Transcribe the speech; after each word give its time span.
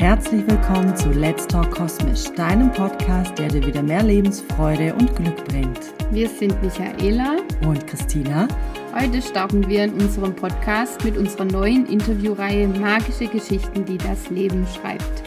Herzlich 0.00 0.46
willkommen 0.46 0.94
zu 0.94 1.10
Let's 1.10 1.44
Talk 1.48 1.72
Kosmisch, 1.72 2.26
deinem 2.36 2.70
Podcast, 2.70 3.36
der 3.36 3.48
dir 3.48 3.66
wieder 3.66 3.82
mehr 3.82 4.04
Lebensfreude 4.04 4.94
und 4.94 5.16
Glück 5.16 5.44
bringt. 5.46 5.92
Wir 6.12 6.28
sind 6.28 6.62
Michaela 6.62 7.38
und 7.66 7.84
Christina. 7.88 8.46
Heute 8.94 9.20
starten 9.20 9.68
wir 9.68 9.82
in 9.82 9.94
unserem 9.94 10.36
Podcast 10.36 11.04
mit 11.04 11.16
unserer 11.16 11.46
neuen 11.46 11.84
Interviewreihe 11.86 12.68
Magische 12.68 13.26
Geschichten, 13.26 13.84
die 13.86 13.98
das 13.98 14.30
Leben 14.30 14.64
schreibt. 14.68 15.24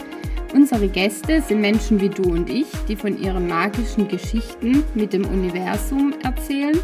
Unsere 0.54 0.88
Gäste 0.88 1.42
sind 1.42 1.60
Menschen 1.60 2.00
wie 2.00 2.08
du 2.08 2.32
und 2.32 2.48
ich, 2.48 2.68
die 2.88 2.96
von 2.96 3.18
ihren 3.18 3.48
magischen 3.48 4.08
Geschichten 4.08 4.84
mit 4.94 5.12
dem 5.12 5.26
Universum 5.26 6.14
erzählen. 6.24 6.78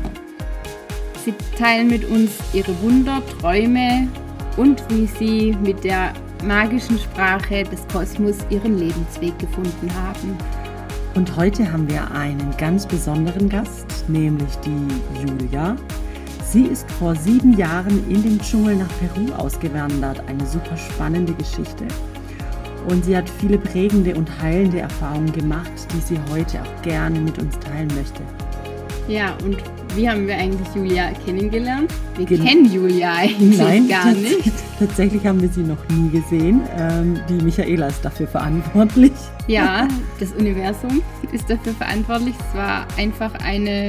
Sie 1.25 1.33
teilen 1.57 1.89
mit 1.89 2.05
uns 2.05 2.33
ihre 2.53 2.79
Wunder, 2.83 3.23
Träume 3.41 4.09
und 4.59 4.85
wie 4.91 5.07
sie 5.07 5.57
mit 5.63 5.85
der 5.85 6.13
magischen 6.45 6.99
Sprache 6.99 7.65
des 7.65 7.87
Kosmos 7.93 8.37
ihren 8.51 8.79
Lebensweg 8.79 9.39
gefunden 9.39 9.91
haben. 9.95 10.37
Und 11.15 11.35
heute 11.37 11.71
haben 11.71 11.89
wir 11.89 12.11
einen 12.13 12.55
ganz 12.57 12.87
besonderen 12.87 13.49
Gast, 13.49 14.09
nämlich 14.09 14.55
die 14.65 15.27
Julia. 15.27 15.77
Sie 16.45 16.65
ist 16.65 16.91
vor 16.93 17.15
sieben 17.15 17.57
Jahren 17.57 18.09
in 18.09 18.23
den 18.23 18.41
Dschungel 18.41 18.77
nach 18.77 18.89
Peru 19.01 19.33
ausgewandert. 19.35 20.23
Eine 20.29 20.47
super 20.47 20.77
spannende 20.77 21.35
Geschichte. 21.35 21.87
Und 22.89 23.05
sie 23.05 23.17
hat 23.17 23.29
viele 23.29 23.59
prägende 23.59 24.15
und 24.15 24.31
heilende 24.41 24.81
Erfahrungen 24.81 25.33
gemacht, 25.33 25.73
die 25.93 26.01
sie 26.01 26.19
heute 26.31 26.63
auch 26.63 26.83
gerne 26.83 27.21
mit 27.21 27.39
uns 27.39 27.59
teilen 27.59 27.89
möchte. 27.89 28.23
Ja, 29.09 29.37
und 29.45 29.59
wie 29.99 30.09
haben 30.09 30.29
wir 30.29 30.37
eigentlich 30.37 30.69
Julia 30.77 31.11
kennengelernt? 31.27 31.93
Wir 32.17 32.25
Gen 32.25 32.45
kennen 32.45 32.73
Julia 32.73 33.15
eigentlich 33.15 33.59
Nein, 33.59 33.89
gar 33.89 34.13
nicht. 34.13 34.53
Tatsächlich 34.79 35.27
haben 35.27 35.43
wir 35.43 35.49
sie 35.49 35.63
noch 35.63 35.89
nie 35.89 36.09
gesehen. 36.11 36.61
Ähm, 36.77 37.19
die 37.29 37.45
Michaela 37.45 37.89
ist 37.89 38.05
dafür 38.05 38.29
verantwortlich. 38.29 39.13
Ja, 39.49 39.89
das 40.21 40.33
Universum 40.35 41.03
ist 41.33 41.51
dafür 41.51 41.73
verantwortlich. 41.73 42.37
Es 42.39 42.57
war 42.57 42.87
einfach 42.97 43.35
eine 43.45 43.89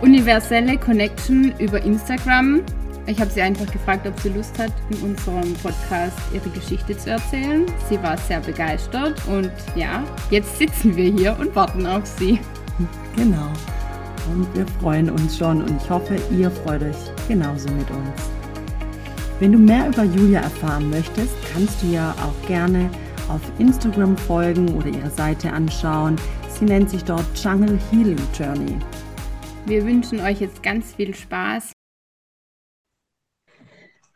universelle 0.00 0.78
Connection 0.78 1.52
über 1.58 1.82
Instagram. 1.82 2.62
Ich 3.06 3.20
habe 3.20 3.30
sie 3.30 3.42
einfach 3.42 3.66
gefragt, 3.66 4.06
ob 4.06 4.18
sie 4.20 4.28
Lust 4.28 4.56
hat, 4.60 4.72
in 4.90 5.10
unserem 5.10 5.54
Podcast 5.54 6.18
ihre 6.32 6.48
Geschichte 6.50 6.96
zu 6.96 7.10
erzählen. 7.10 7.66
Sie 7.88 8.00
war 8.00 8.16
sehr 8.16 8.38
begeistert 8.38 9.20
und 9.26 9.50
ja, 9.74 10.04
jetzt 10.30 10.56
sitzen 10.56 10.94
wir 10.94 11.10
hier 11.10 11.36
und 11.40 11.54
warten 11.56 11.84
auf 11.84 12.06
sie. 12.06 12.38
Genau 13.16 13.50
und 14.32 14.54
wir 14.54 14.66
freuen 14.80 15.10
uns 15.10 15.38
schon 15.38 15.62
und 15.62 15.82
ich 15.82 15.90
hoffe, 15.90 16.16
ihr 16.30 16.50
freut 16.50 16.82
euch 16.82 16.96
genauso 17.28 17.70
mit 17.70 17.90
uns. 17.90 18.30
Wenn 19.38 19.52
du 19.52 19.58
mehr 19.58 19.88
über 19.88 20.04
Julia 20.04 20.40
erfahren 20.40 20.88
möchtest, 20.90 21.34
kannst 21.52 21.82
du 21.82 21.88
ja 21.88 22.12
auch 22.12 22.48
gerne 22.48 22.90
auf 23.28 23.40
Instagram 23.58 24.16
folgen 24.16 24.76
oder 24.76 24.88
ihre 24.88 25.10
Seite 25.10 25.52
anschauen. 25.52 26.16
Sie 26.48 26.64
nennt 26.64 26.90
sich 26.90 27.04
dort 27.04 27.24
Jungle 27.36 27.78
Healing 27.90 28.18
Journey. 28.38 28.78
Wir 29.66 29.84
wünschen 29.84 30.20
euch 30.20 30.40
jetzt 30.40 30.62
ganz 30.62 30.94
viel 30.94 31.14
Spaß. 31.14 31.72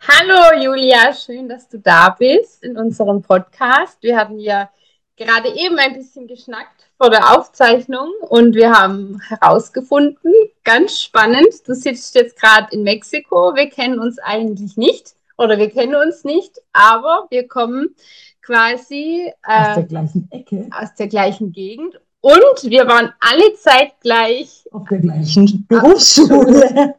Hallo 0.08 0.62
Julia, 0.62 1.12
schön, 1.12 1.48
dass 1.48 1.69
du 1.69 1.78
da 1.78 2.16
bist 2.19 2.62
in 2.62 2.78
unserem 2.78 3.20
Podcast. 3.20 4.03
Wir 4.03 4.16
hatten 4.16 4.38
ja 4.38 4.70
gerade 5.16 5.50
eben 5.50 5.78
ein 5.78 5.92
bisschen 5.92 6.27
geschnackt 6.27 6.80
vor 7.01 7.09
der 7.09 7.34
Aufzeichnung 7.34 8.11
und 8.29 8.55
wir 8.55 8.73
haben 8.73 9.23
herausgefunden, 9.27 10.34
ganz 10.65 11.01
spannend, 11.01 11.48
du 11.67 11.75
sitzt 11.75 12.15
jetzt 12.15 12.39
gerade 12.39 12.67
in 12.73 12.83
Mexiko, 12.83 13.55
wir 13.55 13.70
kennen 13.70 13.98
uns 13.98 14.19
eigentlich 14.19 14.77
nicht 14.77 15.15
oder 15.39 15.56
wir 15.56 15.71
kennen 15.71 15.94
uns 15.94 16.25
nicht, 16.25 16.61
aber 16.75 17.27
wir 17.31 17.49
kommen 17.49 17.97
quasi 18.43 19.33
äh, 19.49 19.69
aus 19.69 19.75
der 19.77 19.84
gleichen 19.84 20.28
Ecke, 20.31 20.69
aus 20.78 20.94
der 20.94 21.09
gleichen 21.09 21.53
Gegend 21.53 21.99
und 22.21 22.65
wir 22.65 22.87
waren 22.87 23.15
alle 23.19 23.55
zeitgleich 23.55 24.69
auf 24.71 24.87
der 24.91 24.99
gleichen 24.99 25.67
Berufsschule. 25.69 26.97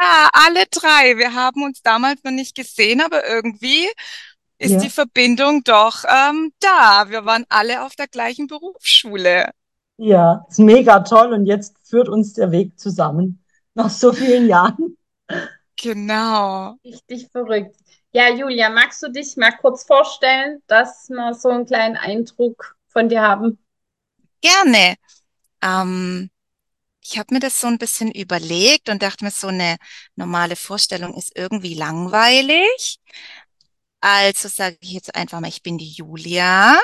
Ja, 0.00 0.28
alle 0.32 0.64
drei. 0.70 1.16
Wir 1.16 1.34
haben 1.34 1.64
uns 1.64 1.82
damals 1.82 2.22
noch 2.22 2.30
nicht 2.30 2.54
gesehen, 2.54 3.00
aber 3.00 3.26
irgendwie 3.28 3.88
ist 4.58 4.72
ja. 4.72 4.78
die 4.78 4.90
Verbindung 4.90 5.62
doch 5.64 6.04
ähm, 6.04 6.52
da. 6.60 7.06
Wir 7.08 7.24
waren 7.24 7.44
alle 7.48 7.84
auf 7.84 7.94
der 7.94 8.08
gleichen 8.08 8.46
Berufsschule. 8.46 9.50
Ja, 9.96 10.46
ist 10.48 10.58
mega 10.58 11.00
toll 11.00 11.32
und 11.32 11.46
jetzt 11.46 11.76
führt 11.84 12.08
uns 12.08 12.32
der 12.32 12.52
Weg 12.52 12.78
zusammen 12.78 13.44
nach 13.74 13.90
so 13.90 14.12
vielen 14.12 14.48
Jahren. 14.48 14.96
Genau. 15.80 16.76
Richtig 16.84 17.28
verrückt. 17.30 17.76
Ja, 18.12 18.28
Julia, 18.32 18.70
magst 18.70 19.02
du 19.02 19.10
dich 19.10 19.36
mal 19.36 19.52
kurz 19.52 19.84
vorstellen, 19.84 20.62
dass 20.66 21.08
wir 21.08 21.34
so 21.34 21.50
einen 21.50 21.66
kleinen 21.66 21.96
Eindruck 21.96 22.76
von 22.88 23.08
dir 23.08 23.22
haben? 23.22 23.58
Gerne. 24.40 24.96
Ähm, 25.62 26.30
ich 27.02 27.18
habe 27.18 27.34
mir 27.34 27.40
das 27.40 27.60
so 27.60 27.66
ein 27.66 27.78
bisschen 27.78 28.10
überlegt 28.10 28.88
und 28.88 29.02
dachte 29.02 29.24
mir, 29.24 29.30
so 29.30 29.48
eine 29.48 29.76
normale 30.16 30.56
Vorstellung 30.56 31.14
ist 31.14 31.32
irgendwie 31.36 31.74
langweilig. 31.74 32.98
Also 34.00 34.48
sage 34.48 34.78
ich 34.80 34.92
jetzt 34.92 35.14
einfach 35.14 35.40
mal, 35.40 35.48
ich 35.48 35.62
bin 35.62 35.78
die 35.78 35.90
Julia. 35.90 36.78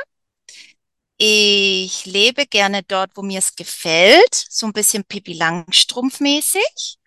Ich 1.16 2.06
lebe 2.06 2.46
gerne 2.46 2.82
dort, 2.82 3.12
wo 3.16 3.22
mir 3.22 3.38
es 3.38 3.54
gefällt, 3.54 4.34
so 4.34 4.66
ein 4.66 4.72
bisschen 4.72 5.04
Pippi 5.04 5.32
Langstrumpf-mäßig. 5.34 6.98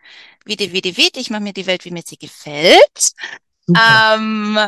Wie 0.46 0.58
wie 0.58 0.82
die, 0.82 0.96
wie 0.98 1.10
ich 1.14 1.30
mache 1.30 1.42
mir 1.44 1.54
die 1.54 1.66
Welt, 1.68 1.84
wie 1.86 1.92
mir 1.92 2.04
sie 2.06 2.18
gefällt. 2.18 3.12
Ähm, 3.78 4.60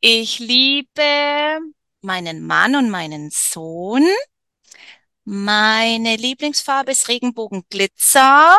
ich 0.00 0.38
liebe 0.40 1.60
meinen 2.02 2.46
Mann 2.46 2.76
und 2.76 2.90
meinen 2.90 3.30
Sohn. 3.30 4.04
Meine 5.24 6.16
Lieblingsfarbe 6.16 6.92
ist 6.92 7.08
Regenbogenglitzer 7.08 8.56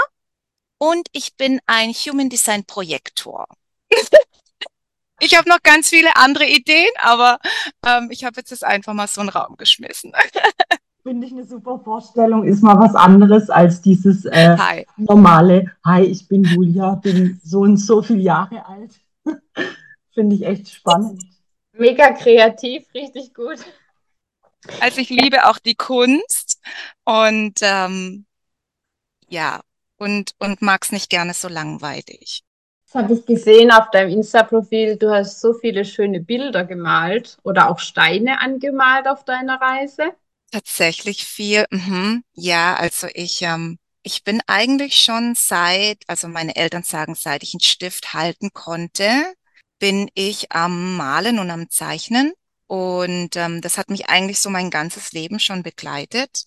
und 0.77 1.07
ich 1.13 1.35
bin 1.35 1.59
ein 1.67 1.91
Human 1.93 2.29
Design 2.29 2.65
Projektor. 2.65 3.47
Ich 5.19 5.37
habe 5.37 5.49
noch 5.49 5.61
ganz 5.63 5.89
viele 5.89 6.15
andere 6.15 6.45
Ideen, 6.45 6.89
aber 6.99 7.39
ähm, 7.85 8.09
ich 8.11 8.25
habe 8.25 8.37
jetzt 8.37 8.51
das 8.51 8.63
einfach 8.63 8.93
mal 8.93 9.07
so 9.07 9.21
in 9.21 9.27
den 9.27 9.37
Raum 9.37 9.55
geschmissen. 9.57 10.11
Finde 11.03 11.27
ich 11.27 11.33
eine 11.33 11.45
super 11.45 11.79
Vorstellung, 11.83 12.45
ist 12.45 12.63
mal 12.63 12.79
was 12.79 12.95
anderes 12.95 13.49
als 13.51 13.81
dieses 13.81 14.25
äh, 14.25 14.57
Hi. 14.57 14.87
normale 14.97 15.71
Hi, 15.85 16.01
ich 16.01 16.27
bin 16.27 16.43
Julia, 16.43 16.95
bin 16.95 17.39
so 17.43 17.59
und 17.59 17.77
so 17.77 18.01
viele 18.01 18.21
Jahre 18.21 18.65
alt. 18.65 18.99
Finde 20.13 20.35
ich 20.35 20.43
echt 20.43 20.69
spannend. 20.69 21.23
Mega 21.73 22.11
kreativ, 22.11 22.85
richtig 22.93 23.35
gut. 23.35 23.59
Also 24.79 24.99
ich 24.99 25.09
liebe 25.09 25.47
auch 25.47 25.59
die 25.59 25.75
Kunst 25.75 26.59
und 27.03 27.59
ähm, 27.61 28.25
ja, 29.27 29.61
und, 29.97 30.31
und 30.39 30.61
mag 30.63 30.83
es 30.83 30.91
nicht 30.91 31.11
gerne 31.11 31.35
so 31.35 31.47
langweilig 31.47 32.44
habe 32.95 33.13
ich 33.13 33.25
gesehen 33.25 33.71
auf 33.71 33.91
deinem 33.91 34.09
Insta-Profil, 34.09 34.97
du 34.97 35.11
hast 35.11 35.41
so 35.41 35.53
viele 35.53 35.85
schöne 35.85 36.21
Bilder 36.21 36.63
gemalt 36.63 37.37
oder 37.43 37.69
auch 37.69 37.79
Steine 37.79 38.41
angemalt 38.41 39.07
auf 39.07 39.23
deiner 39.25 39.59
Reise. 39.59 40.13
Tatsächlich 40.51 41.25
viel. 41.25 41.65
Mhm. 41.69 42.23
Ja, 42.33 42.75
also 42.75 43.07
ich, 43.13 43.41
ähm, 43.41 43.77
ich 44.03 44.23
bin 44.23 44.41
eigentlich 44.47 44.99
schon 44.99 45.35
seit, 45.35 45.97
also 46.07 46.27
meine 46.27 46.55
Eltern 46.55 46.83
sagen, 46.83 47.15
seit 47.15 47.43
ich 47.43 47.53
einen 47.53 47.61
Stift 47.61 48.13
halten 48.13 48.51
konnte, 48.53 49.09
bin 49.79 50.09
ich 50.13 50.51
am 50.51 50.95
Malen 50.97 51.39
und 51.39 51.51
am 51.51 51.69
Zeichnen. 51.69 52.33
Und 52.67 53.35
ähm, 53.35 53.61
das 53.61 53.77
hat 53.77 53.89
mich 53.89 54.09
eigentlich 54.09 54.39
so 54.39 54.49
mein 54.49 54.71
ganzes 54.71 55.11
Leben 55.11 55.39
schon 55.39 55.61
begleitet 55.61 56.45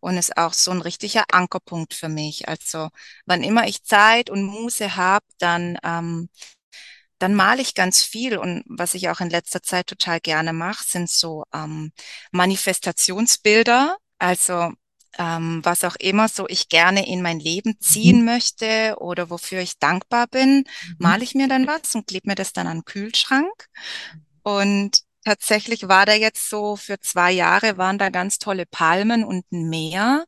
und 0.00 0.16
ist 0.16 0.36
auch 0.36 0.52
so 0.54 0.70
ein 0.70 0.80
richtiger 0.80 1.24
Ankerpunkt 1.30 1.94
für 1.94 2.08
mich. 2.08 2.48
Also 2.48 2.88
wann 3.26 3.42
immer 3.42 3.68
ich 3.68 3.84
Zeit 3.84 4.30
und 4.30 4.44
Muße 4.44 4.96
habe, 4.96 5.26
dann 5.38 5.78
ähm, 5.84 6.28
dann 7.20 7.34
male 7.34 7.60
ich 7.60 7.74
ganz 7.74 8.02
viel 8.02 8.38
und 8.38 8.64
was 8.66 8.94
ich 8.94 9.10
auch 9.10 9.20
in 9.20 9.28
letzter 9.28 9.62
Zeit 9.62 9.88
total 9.88 10.20
gerne 10.20 10.54
mache, 10.54 10.82
sind 10.86 11.10
so 11.10 11.44
ähm, 11.52 11.92
Manifestationsbilder. 12.32 13.96
Also 14.18 14.72
ähm, 15.18 15.60
was 15.62 15.84
auch 15.84 15.96
immer 15.96 16.28
so 16.28 16.48
ich 16.48 16.68
gerne 16.70 17.06
in 17.06 17.20
mein 17.20 17.38
Leben 17.38 17.78
ziehen 17.80 18.20
mhm. 18.20 18.24
möchte 18.24 18.96
oder 18.98 19.28
wofür 19.28 19.60
ich 19.60 19.78
dankbar 19.78 20.28
bin, 20.28 20.58
mhm. 20.58 20.96
male 20.98 21.22
ich 21.22 21.34
mir 21.34 21.46
dann 21.46 21.66
was 21.66 21.94
und 21.94 22.06
klebe 22.06 22.28
mir 22.28 22.36
das 22.36 22.54
dann 22.54 22.66
an 22.66 22.78
den 22.78 22.84
Kühlschrank. 22.86 23.66
Und 24.42 25.02
Tatsächlich 25.24 25.86
war 25.88 26.06
da 26.06 26.14
jetzt 26.14 26.48
so 26.48 26.76
für 26.76 26.98
zwei 26.98 27.30
Jahre 27.32 27.76
waren 27.76 27.98
da 27.98 28.08
ganz 28.08 28.38
tolle 28.38 28.64
Palmen 28.66 29.24
und 29.24 29.44
ein 29.52 29.68
Meer. 29.68 30.24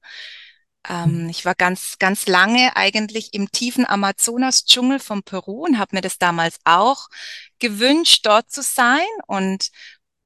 Ähm, 0.88 1.28
ich 1.30 1.44
war 1.44 1.54
ganz, 1.54 1.98
ganz 1.98 2.26
lange 2.26 2.76
eigentlich 2.76 3.32
im 3.34 3.50
tiefen 3.50 3.86
Amazonas-Dschungel 3.86 4.98
von 4.98 5.22
Peru 5.22 5.64
und 5.64 5.78
habe 5.78 5.96
mir 5.96 6.02
das 6.02 6.18
damals 6.18 6.58
auch 6.64 7.08
gewünscht, 7.58 8.26
dort 8.26 8.50
zu 8.50 8.62
sein. 8.62 9.06
Und 9.26 9.70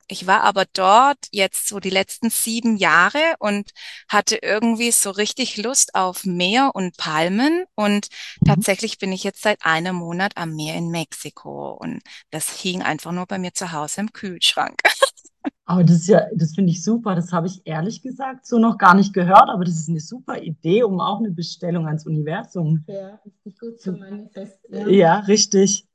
ich 0.08 0.26
war 0.26 0.42
aber 0.42 0.64
dort 0.72 1.18
jetzt 1.32 1.68
so 1.68 1.80
die 1.80 1.90
letzten 1.90 2.30
sieben 2.30 2.76
Jahre 2.76 3.18
und 3.38 3.70
hatte 4.08 4.38
irgendwie 4.40 4.90
so 4.92 5.10
richtig 5.10 5.56
Lust 5.56 5.94
auf 5.94 6.24
Meer 6.24 6.70
und 6.74 6.96
Palmen. 6.96 7.64
Und 7.74 8.08
mhm. 8.40 8.46
tatsächlich 8.46 8.98
bin 8.98 9.12
ich 9.12 9.24
jetzt 9.24 9.42
seit 9.42 9.64
einem 9.64 9.96
Monat 9.96 10.36
am 10.36 10.54
Meer 10.54 10.76
in 10.76 10.90
Mexiko. 10.90 11.72
Und 11.72 12.02
das 12.30 12.50
hing 12.50 12.82
einfach 12.82 13.12
nur 13.12 13.26
bei 13.26 13.38
mir 13.38 13.52
zu 13.52 13.72
Hause 13.72 14.02
im 14.02 14.12
Kühlschrank. 14.12 14.80
Aber 15.64 15.82
das 15.82 15.96
ist 15.96 16.08
ja, 16.08 16.26
das 16.34 16.54
finde 16.54 16.70
ich 16.70 16.82
super. 16.84 17.16
Das 17.16 17.32
habe 17.32 17.48
ich 17.48 17.62
ehrlich 17.64 18.00
gesagt 18.00 18.46
so 18.46 18.58
noch 18.58 18.78
gar 18.78 18.94
nicht 18.94 19.12
gehört, 19.12 19.48
aber 19.48 19.64
das 19.64 19.74
ist 19.74 19.88
eine 19.88 20.00
super 20.00 20.40
Idee, 20.40 20.84
um 20.84 21.00
auch 21.00 21.18
eine 21.18 21.30
Bestellung 21.30 21.86
ans 21.86 22.06
Universum. 22.06 22.84
Ja, 22.86 23.18
richtig 23.24 23.58
gut 23.58 23.80
zu 23.80 23.92
manifestieren. 23.92 24.90
Ja, 24.90 25.18
richtig. 25.20 25.86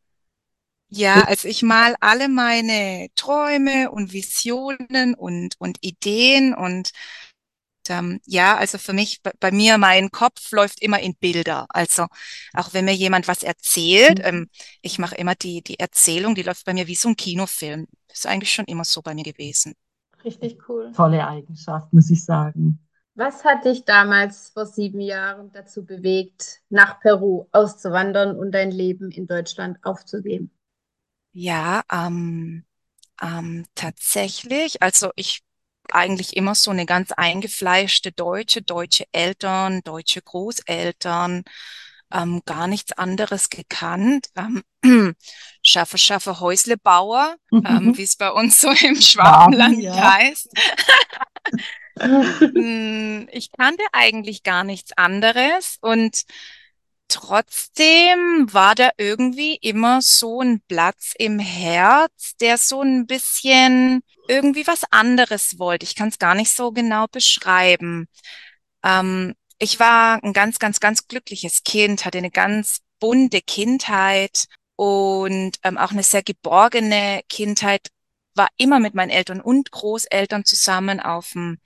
Ja, 0.93 1.23
also 1.23 1.47
ich 1.47 1.63
mal 1.63 1.95
alle 2.01 2.27
meine 2.27 3.07
Träume 3.15 3.91
und 3.91 4.11
Visionen 4.11 5.13
und, 5.15 5.55
und 5.57 5.77
Ideen 5.81 6.53
und 6.53 6.91
ähm, 7.89 8.19
ja, 8.25 8.57
also 8.57 8.77
für 8.77 8.93
mich, 8.93 9.21
bei, 9.23 9.31
bei 9.39 9.51
mir, 9.51 9.77
mein 9.77 10.11
Kopf 10.11 10.51
läuft 10.51 10.81
immer 10.81 10.99
in 10.99 11.15
Bilder. 11.15 11.65
Also 11.69 12.07
auch 12.53 12.73
wenn 12.73 12.85
mir 12.85 12.93
jemand 12.95 13.27
was 13.27 13.43
erzählt, 13.43 14.19
Mhm. 14.19 14.23
ähm, 14.23 14.49
ich 14.81 14.99
mache 14.99 15.15
immer 15.15 15.35
die, 15.35 15.61
die 15.63 15.79
Erzählung, 15.79 16.35
die 16.35 16.43
läuft 16.43 16.65
bei 16.65 16.73
mir 16.73 16.87
wie 16.87 16.95
so 16.95 17.09
ein 17.09 17.15
Kinofilm. 17.17 17.87
Ist 18.11 18.27
eigentlich 18.27 18.53
schon 18.53 18.65
immer 18.65 18.85
so 18.85 19.01
bei 19.01 19.13
mir 19.15 19.23
gewesen. 19.23 19.75
Richtig 20.23 20.69
cool. 20.69 20.93
Tolle 20.93 21.27
Eigenschaft, 21.27 21.91
muss 21.91 22.09
ich 22.11 22.23
sagen. 22.23 22.79
Was 23.15 23.45
hat 23.45 23.63
dich 23.63 23.85
damals 23.85 24.49
vor 24.49 24.65
sieben 24.65 24.99
Jahren 24.99 25.49
dazu 25.53 25.85
bewegt, 25.85 26.59
nach 26.67 26.99
Peru 26.99 27.47
auszuwandern 27.53 28.37
und 28.37 28.51
dein 28.51 28.69
Leben 28.69 29.11
in 29.11 29.27
Deutschland 29.27 29.77
aufzugeben? 29.83 30.51
Ja, 31.33 31.83
ähm, 31.91 32.65
ähm, 33.21 33.65
tatsächlich. 33.75 34.81
Also 34.83 35.11
ich 35.15 35.41
eigentlich 35.91 36.37
immer 36.37 36.55
so 36.55 36.71
eine 36.71 36.85
ganz 36.85 37.11
eingefleischte 37.13 38.11
Deutsche, 38.13 38.61
deutsche 38.61 39.05
Eltern, 39.13 39.81
deutsche 39.83 40.21
Großeltern, 40.21 41.43
ähm, 42.13 42.41
gar 42.45 42.67
nichts 42.67 42.93
anderes 42.93 43.49
gekannt. 43.49 44.29
Ähm, 44.37 44.63
Schaffe, 45.63 45.97
Schaffe, 45.97 46.39
Häuslebauer, 46.39 47.35
ähm, 47.65 47.97
wie 47.97 48.03
es 48.03 48.17
bei 48.17 48.31
uns 48.31 48.61
so 48.61 48.69
im 48.71 48.95
Schwabenland 49.01 49.75
Schwaben, 49.75 49.81
ja. 49.81 50.13
heißt. 50.13 50.49
Hm, 52.55 53.27
Ich 53.31 53.51
kannte 53.51 53.83
eigentlich 53.93 54.43
gar 54.43 54.63
nichts 54.63 54.91
anderes 54.97 55.77
und 55.81 56.23
trotzdem 57.11 58.51
war 58.53 58.75
da 58.75 58.89
irgendwie 58.97 59.55
immer 59.61 60.01
so 60.01 60.41
ein 60.41 60.61
Platz 60.67 61.13
im 61.17 61.39
Herz, 61.39 62.35
der 62.39 62.57
so 62.57 62.81
ein 62.81 63.05
bisschen 63.07 64.01
irgendwie 64.27 64.65
was 64.67 64.83
anderes 64.91 65.59
wollte. 65.59 65.85
Ich 65.85 65.95
kann 65.95 66.09
es 66.09 66.19
gar 66.19 66.35
nicht 66.35 66.51
so 66.51 66.71
genau 66.71 67.07
beschreiben. 67.07 68.07
Ähm, 68.83 69.35
ich 69.59 69.79
war 69.79 70.23
ein 70.23 70.33
ganz, 70.33 70.59
ganz, 70.59 70.79
ganz 70.79 71.07
glückliches 71.07 71.63
Kind, 71.63 72.05
hatte 72.05 72.17
eine 72.17 72.31
ganz 72.31 72.79
bunte 72.99 73.41
Kindheit 73.41 74.45
und 74.75 75.57
ähm, 75.63 75.77
auch 75.77 75.91
eine 75.91 76.03
sehr 76.03 76.23
geborgene 76.23 77.21
Kindheit. 77.29 77.89
War 78.33 78.47
immer 78.57 78.79
mit 78.79 78.95
meinen 78.95 79.09
Eltern 79.09 79.41
und 79.41 79.71
Großeltern 79.71 80.45
zusammen 80.45 81.01
auf 81.01 81.31
dem 81.33 81.59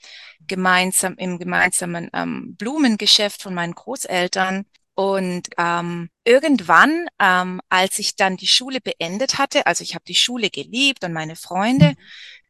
gemeinsam 0.48 1.15
im 1.18 1.39
gemeinsamen 1.39 2.09
ähm, 2.13 2.56
Blumengeschäft 2.57 3.41
von 3.41 3.53
meinen 3.53 3.74
Großeltern. 3.74 4.65
Und 4.95 5.50
ähm, 5.57 6.09
irgendwann, 6.24 7.07
ähm, 7.19 7.62
als 7.69 8.00
ich 8.00 8.15
dann 8.15 8.38
die 8.38 8.47
Schule 8.47 8.80
beendet 8.81 9.38
hatte, 9.38 9.65
also 9.68 9.83
ich 9.83 9.94
habe 9.94 10.06
die 10.07 10.15
Schule 10.15 10.50
geliebt 10.50 11.03
und 11.03 11.12
meine 11.13 11.36
Freunde, 11.36 11.95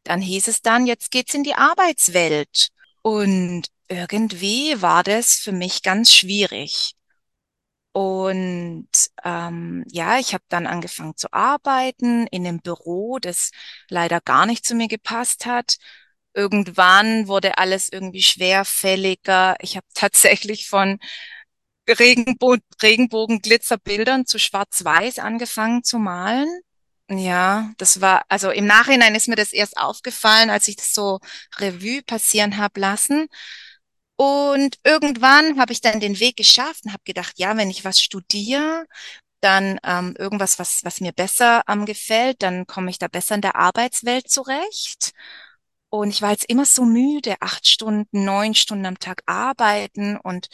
dann 0.04 0.20
hieß 0.20 0.48
es 0.48 0.62
dann, 0.62 0.86
jetzt 0.86 1.10
geht's 1.10 1.34
in 1.34 1.42
die 1.42 1.54
Arbeitswelt. 1.54 2.68
Und 3.02 3.64
irgendwie 3.88 4.80
war 4.80 5.02
das 5.02 5.36
für 5.36 5.52
mich 5.52 5.82
ganz 5.82 6.14
schwierig. 6.14 6.94
Und 7.92 8.88
ähm, 9.24 9.84
ja, 9.90 10.18
ich 10.18 10.34
habe 10.34 10.44
dann 10.50 10.66
angefangen 10.66 11.16
zu 11.16 11.32
arbeiten 11.32 12.26
in 12.26 12.46
einem 12.46 12.60
Büro, 12.60 13.18
das 13.18 13.52
leider 13.88 14.20
gar 14.20 14.44
nicht 14.46 14.66
zu 14.66 14.74
mir 14.74 14.86
gepasst 14.88 15.46
hat. 15.46 15.78
Irgendwann 16.34 17.26
wurde 17.26 17.56
alles 17.58 17.88
irgendwie 17.90 18.22
schwerfälliger. 18.22 19.56
Ich 19.60 19.76
habe 19.76 19.86
tatsächlich 19.94 20.68
von 20.68 20.98
Regenbo 21.88 22.56
Regenbogen-Glitzerbildern 22.82 24.26
zu 24.26 24.38
Schwarz-Weiß 24.38 25.18
angefangen 25.18 25.82
zu 25.84 25.98
malen. 25.98 26.48
Ja, 27.08 27.72
das 27.78 28.00
war, 28.00 28.24
also 28.28 28.50
im 28.50 28.66
Nachhinein 28.66 29.14
ist 29.14 29.28
mir 29.28 29.36
das 29.36 29.52
erst 29.52 29.76
aufgefallen, 29.76 30.50
als 30.50 30.66
ich 30.66 30.76
das 30.76 30.92
so 30.92 31.20
Revue 31.58 32.02
passieren 32.02 32.56
habe 32.56 32.80
lassen. 32.80 33.28
Und 34.16 34.78
irgendwann 34.84 35.60
habe 35.60 35.72
ich 35.72 35.80
dann 35.80 36.00
den 36.00 36.18
Weg 36.20 36.36
geschafft 36.36 36.84
und 36.84 36.92
habe 36.92 37.02
gedacht, 37.04 37.34
ja, 37.38 37.56
wenn 37.56 37.70
ich 37.70 37.84
was 37.84 38.00
studiere, 38.00 38.86
dann 39.40 39.78
ähm, 39.84 40.14
irgendwas, 40.18 40.58
was, 40.58 40.84
was 40.84 41.00
mir 41.00 41.12
besser 41.12 41.62
ähm, 41.68 41.86
gefällt, 41.86 42.42
dann 42.42 42.66
komme 42.66 42.90
ich 42.90 42.98
da 42.98 43.08
besser 43.08 43.34
in 43.36 43.42
der 43.42 43.56
Arbeitswelt 43.56 44.28
zurecht. 44.30 45.12
Und 45.90 46.10
ich 46.10 46.22
war 46.22 46.30
jetzt 46.32 46.46
immer 46.46 46.64
so 46.64 46.84
müde, 46.84 47.36
acht 47.40 47.68
Stunden, 47.68 48.24
neun 48.24 48.54
Stunden 48.54 48.86
am 48.86 48.98
Tag 48.98 49.22
arbeiten 49.26 50.16
und 50.16 50.48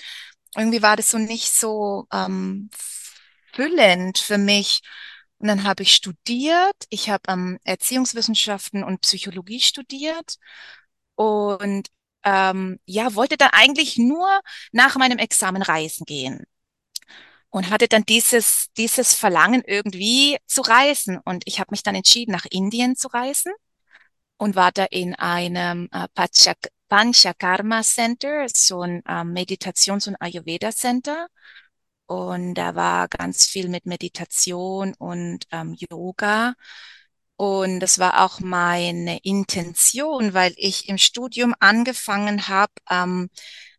irgendwie 0.56 0.82
war 0.82 0.96
das 0.96 1.10
so 1.10 1.18
nicht 1.18 1.50
so 1.52 2.06
ähm, 2.12 2.70
füllend 3.52 4.18
für 4.18 4.38
mich. 4.38 4.82
Und 5.38 5.48
dann 5.48 5.64
habe 5.64 5.82
ich 5.82 5.94
studiert. 5.94 6.76
Ich 6.90 7.10
habe 7.10 7.22
ähm, 7.28 7.58
Erziehungswissenschaften 7.64 8.84
und 8.84 9.00
Psychologie 9.02 9.60
studiert 9.60 10.36
und 11.16 11.88
ähm, 12.24 12.78
ja, 12.86 13.14
wollte 13.14 13.36
dann 13.36 13.50
eigentlich 13.52 13.98
nur 13.98 14.28
nach 14.72 14.96
meinem 14.96 15.18
Examen 15.18 15.62
reisen 15.62 16.04
gehen 16.04 16.44
und 17.50 17.70
hatte 17.70 17.88
dann 17.88 18.04
dieses, 18.04 18.68
dieses 18.76 19.14
Verlangen 19.14 19.62
irgendwie 19.66 20.38
zu 20.46 20.62
reisen. 20.62 21.18
Und 21.24 21.42
ich 21.46 21.60
habe 21.60 21.68
mich 21.72 21.82
dann 21.82 21.94
entschieden, 21.94 22.32
nach 22.32 22.46
Indien 22.50 22.96
zu 22.96 23.08
reisen 23.08 23.52
und 24.38 24.56
war 24.56 24.72
da 24.72 24.86
in 24.90 25.14
einem 25.14 25.88
äh, 25.92 26.08
Panchak 26.14 26.58
Panchakarma 26.92 27.82
Center, 27.82 28.46
so 28.54 28.82
ein 28.82 29.02
ähm, 29.08 29.32
Meditations- 29.32 30.06
und 30.08 30.16
Ayurveda 30.20 30.72
Center. 30.72 31.28
Und 32.04 32.52
da 32.54 32.74
war 32.74 33.08
ganz 33.08 33.46
viel 33.46 33.68
mit 33.70 33.86
Meditation 33.86 34.92
und 34.98 35.46
ähm, 35.52 35.74
Yoga. 35.90 36.52
Und 37.36 37.80
das 37.80 37.98
war 37.98 38.22
auch 38.22 38.40
meine 38.40 39.18
Intention, 39.20 40.34
weil 40.34 40.52
ich 40.58 40.90
im 40.90 40.98
Studium 40.98 41.54
angefangen 41.60 42.48
habe, 42.48 42.72
ähm, 42.90 43.30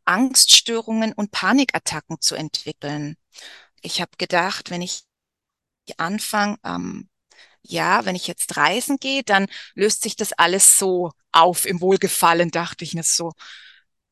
Angststörungen 0.05 1.13
und 1.13 1.29
Panikattacken 1.29 2.19
zu 2.19 2.33
entwickeln. 2.33 3.15
Ich 3.83 4.01
habe 4.01 4.11
gedacht, 4.17 4.71
wenn 4.71 4.81
ich 4.81 5.03
anfange, 5.97 6.57
ähm, 6.63 7.09
ja, 7.63 8.05
wenn 8.05 8.15
ich 8.15 8.27
jetzt 8.27 8.57
reisen 8.57 8.97
gehe, 8.97 9.23
dann 9.23 9.47
löst 9.73 10.03
sich 10.03 10.15
das 10.15 10.33
alles 10.33 10.77
so 10.77 11.11
auf 11.31 11.65
im 11.65 11.81
Wohlgefallen, 11.81 12.51
dachte 12.51 12.83
ich 12.83 12.93
mir 12.93 13.03
so. 13.03 13.33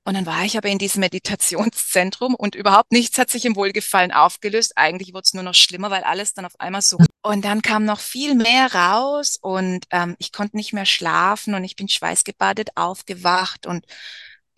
Und 0.03 0.15
dann 0.15 0.25
war 0.25 0.43
ich 0.43 0.57
aber 0.57 0.67
in 0.69 0.79
diesem 0.79 1.01
Meditationszentrum 1.01 2.33
und 2.33 2.55
überhaupt 2.55 2.91
nichts 2.91 3.19
hat 3.19 3.29
sich 3.29 3.45
im 3.45 3.55
Wohlgefallen 3.55 4.11
aufgelöst. 4.11 4.73
Eigentlich 4.75 5.13
wurde 5.13 5.25
es 5.27 5.33
nur 5.35 5.43
noch 5.43 5.53
schlimmer, 5.53 5.91
weil 5.91 6.03
alles 6.03 6.33
dann 6.33 6.45
auf 6.45 6.59
einmal 6.59 6.81
so. 6.81 6.97
Und 7.21 7.45
dann 7.45 7.61
kam 7.61 7.85
noch 7.85 7.99
viel 7.99 8.33
mehr 8.33 8.73
raus 8.73 9.37
und 9.39 9.85
ähm, 9.91 10.15
ich 10.17 10.31
konnte 10.31 10.57
nicht 10.57 10.73
mehr 10.73 10.87
schlafen 10.87 11.53
und 11.53 11.63
ich 11.63 11.75
bin 11.75 11.87
schweißgebadet 11.87 12.77
aufgewacht 12.77 13.67
und 13.67 13.85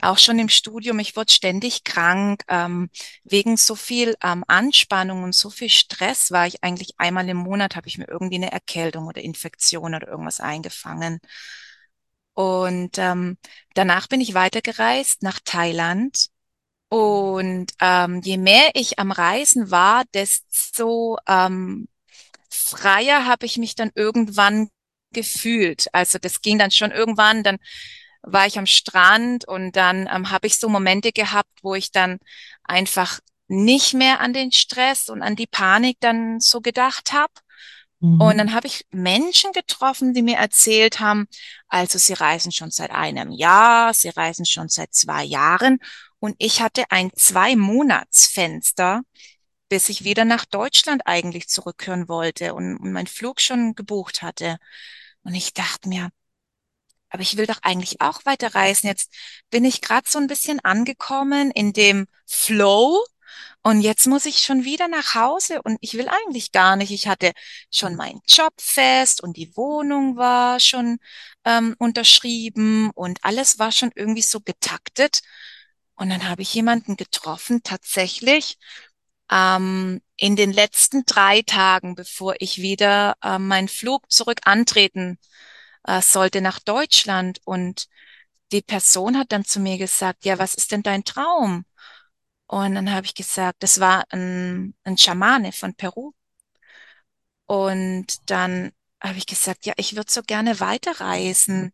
auch 0.04 0.18
schon 0.18 0.40
im 0.40 0.50
Studium, 0.50 1.00
ich 1.00 1.16
wurde 1.16 1.32
ständig 1.32 1.84
krank. 1.84 2.44
Ähm, 2.48 2.90
wegen 3.24 3.58
so 3.58 3.76
viel 3.76 4.16
ähm, 4.24 4.44
Anspannung 4.48 5.24
und 5.24 5.36
so 5.36 5.50
viel 5.50 5.70
Stress 5.70 6.32
war 6.32 6.48
ich 6.48 6.64
eigentlich 6.64 6.96
einmal 6.98 7.28
im 7.30 7.38
Monat, 7.38 7.76
habe 7.76 7.88
ich 7.88 7.98
mir 7.98 8.08
irgendwie 8.08 8.36
eine 8.36 8.52
Erkältung 8.52 9.08
oder 9.08 9.22
Infektion 9.22 9.96
oder 9.96 10.08
irgendwas 10.08 10.40
eingefangen. 10.40 11.20
Und 12.34 12.98
ähm, 12.98 13.38
danach 13.76 14.08
bin 14.08 14.22
ich 14.22 14.34
weitergereist 14.34 15.24
nach 15.24 15.40
Thailand. 15.44 16.28
Und 16.90 17.74
ähm, 17.82 18.22
je 18.24 18.38
mehr 18.38 18.72
ich 18.76 19.00
am 19.00 19.12
Reisen 19.12 19.72
war, 19.72 20.04
desto 20.14 21.18
ähm, 21.28 21.88
freier 22.50 23.26
habe 23.26 23.46
ich 23.46 23.58
mich 23.58 23.76
dann 23.76 23.92
irgendwann 23.96 24.70
gefühlt. 25.12 25.88
Also 25.94 26.20
das 26.20 26.42
ging 26.42 26.60
dann 26.60 26.72
schon 26.72 26.92
irgendwann, 26.92 27.44
dann 27.44 27.58
war 28.24 28.48
ich 28.48 28.58
am 28.58 28.66
Strand 28.66 29.48
und 29.48 29.76
dann 29.76 30.08
ähm, 30.12 30.32
habe 30.32 30.48
ich 30.48 30.58
so 30.58 30.70
Momente 30.70 31.12
gehabt, 31.12 31.52
wo 31.62 31.76
ich 31.76 31.92
dann 31.92 32.20
einfach 32.64 33.20
nicht 33.48 33.94
mehr 33.94 34.20
an 34.22 34.34
den 34.34 34.52
Stress 34.52 35.10
und 35.10 35.22
an 35.22 35.36
die 35.36 35.48
Panik 35.48 35.98
dann 36.00 36.40
so 36.40 36.62
gedacht 36.62 37.14
habe. 37.14 37.34
Und 38.18 38.36
Mhm. 38.36 38.38
dann 38.38 38.54
habe 38.54 38.68
ich 38.68 38.86
Menschen 38.92 39.52
getroffen, 39.54 40.14
die 40.14 40.22
mir 40.22 40.38
erzählt 40.38 41.00
haben, 41.00 41.28
also 41.68 41.98
sie 41.98 42.14
reisen 42.14 42.52
schon 42.52 42.72
seit 42.72 42.92
einem 42.92 43.32
Jahr, 43.32 43.94
sie 43.94 44.10
reisen 44.10 44.46
schon 44.46 44.70
seit 44.70 44.94
zwei 44.94 45.24
Jahren 45.24 45.80
und 46.20 46.36
ich 46.40 46.62
hatte 46.62 46.86
ein 46.90 47.12
Zwei-Monats-Fenster, 47.16 49.02
bis 49.70 49.90
ich 49.90 50.04
wieder 50.04 50.26
nach 50.26 50.46
Deutschland 50.46 51.02
eigentlich 51.06 51.50
zurückkehren 51.50 52.08
wollte 52.08 52.54
und, 52.54 52.78
und 52.78 52.94
meinen 52.94 53.08
Flug 53.08 53.42
schon 53.42 53.76
gebucht 53.76 54.22
hatte. 54.22 54.58
Und 55.24 55.36
ich 55.36 55.54
dachte 55.54 55.90
mir, 55.90 56.10
aber 57.14 57.22
ich 57.22 57.38
will 57.38 57.46
doch 57.46 57.60
eigentlich 57.62 58.02
auch 58.02 58.26
weiter 58.26 58.56
reisen. 58.56 58.88
Jetzt 58.88 59.14
bin 59.52 59.64
ich 59.66 59.82
gerade 59.82 60.10
so 60.10 60.18
ein 60.20 60.28
bisschen 60.28 60.60
angekommen 60.62 61.52
in 61.52 61.72
dem 61.72 62.08
Flow 62.26 63.06
und 63.62 63.82
jetzt 63.82 64.08
muss 64.08 64.26
ich 64.26 64.40
schon 64.40 64.66
wieder 64.66 64.88
nach 64.88 65.14
Hause 65.16 65.62
und 65.62 65.78
ich 65.82 65.94
will 65.94 66.10
eigentlich 66.10 66.52
gar 66.52 66.76
nicht. 66.76 66.92
Ich 66.92 67.08
hatte 67.08 67.32
schon 67.72 67.96
meinen 67.96 68.22
Job 68.28 68.54
fest 68.60 69.22
und 69.22 69.38
die 69.38 69.56
Wohnung 69.56 70.18
war 70.18 70.60
schon 70.60 70.98
ähm, 71.46 71.76
unterschrieben 71.80 72.90
und 72.96 73.24
alles 73.24 73.60
war 73.60 73.72
schon 73.72 73.92
irgendwie 73.96 74.22
so 74.24 74.42
getaktet. 74.42 75.22
Und 75.96 76.10
dann 76.10 76.28
habe 76.28 76.42
ich 76.42 76.54
jemanden 76.54 76.98
getroffen, 76.98 77.62
tatsächlich 77.64 78.58
ähm, 79.32 80.02
in 80.18 80.36
den 80.36 80.52
letzten 80.52 81.06
drei 81.06 81.42
Tagen, 81.44 81.96
bevor 81.96 82.36
ich 82.40 82.62
wieder 82.62 83.16
äh, 83.24 83.40
meinen 83.40 83.68
Flug 83.70 84.12
zurück 84.12 84.40
antreten 84.46 85.20
äh, 85.86 86.02
sollte 86.02 86.42
nach 86.42 86.60
Deutschland. 86.60 87.40
Und 87.46 87.88
die 88.52 88.62
Person 88.62 89.18
hat 89.18 89.32
dann 89.32 89.46
zu 89.46 89.60
mir 89.60 89.78
gesagt, 89.78 90.26
ja, 90.26 90.40
was 90.40 90.56
ist 90.56 90.72
denn 90.72 90.84
dein 90.84 91.04
Traum? 91.04 91.66
Und 92.48 92.76
dann 92.76 92.92
habe 92.92 93.06
ich 93.08 93.16
gesagt, 93.16 93.64
das 93.64 93.80
war 93.80 94.06
ein, 94.12 94.76
ein 94.84 94.98
Schamane 94.98 95.52
von 95.52 95.76
Peru. 95.76 96.14
Und 97.46 98.30
dann 98.30 98.72
habe 99.02 99.18
ich 99.18 99.26
gesagt, 99.26 99.66
ja, 99.66 99.74
ich 99.78 99.96
würde 99.96 100.12
so 100.12 100.22
gerne 100.24 100.60
weiterreisen. 100.60 101.74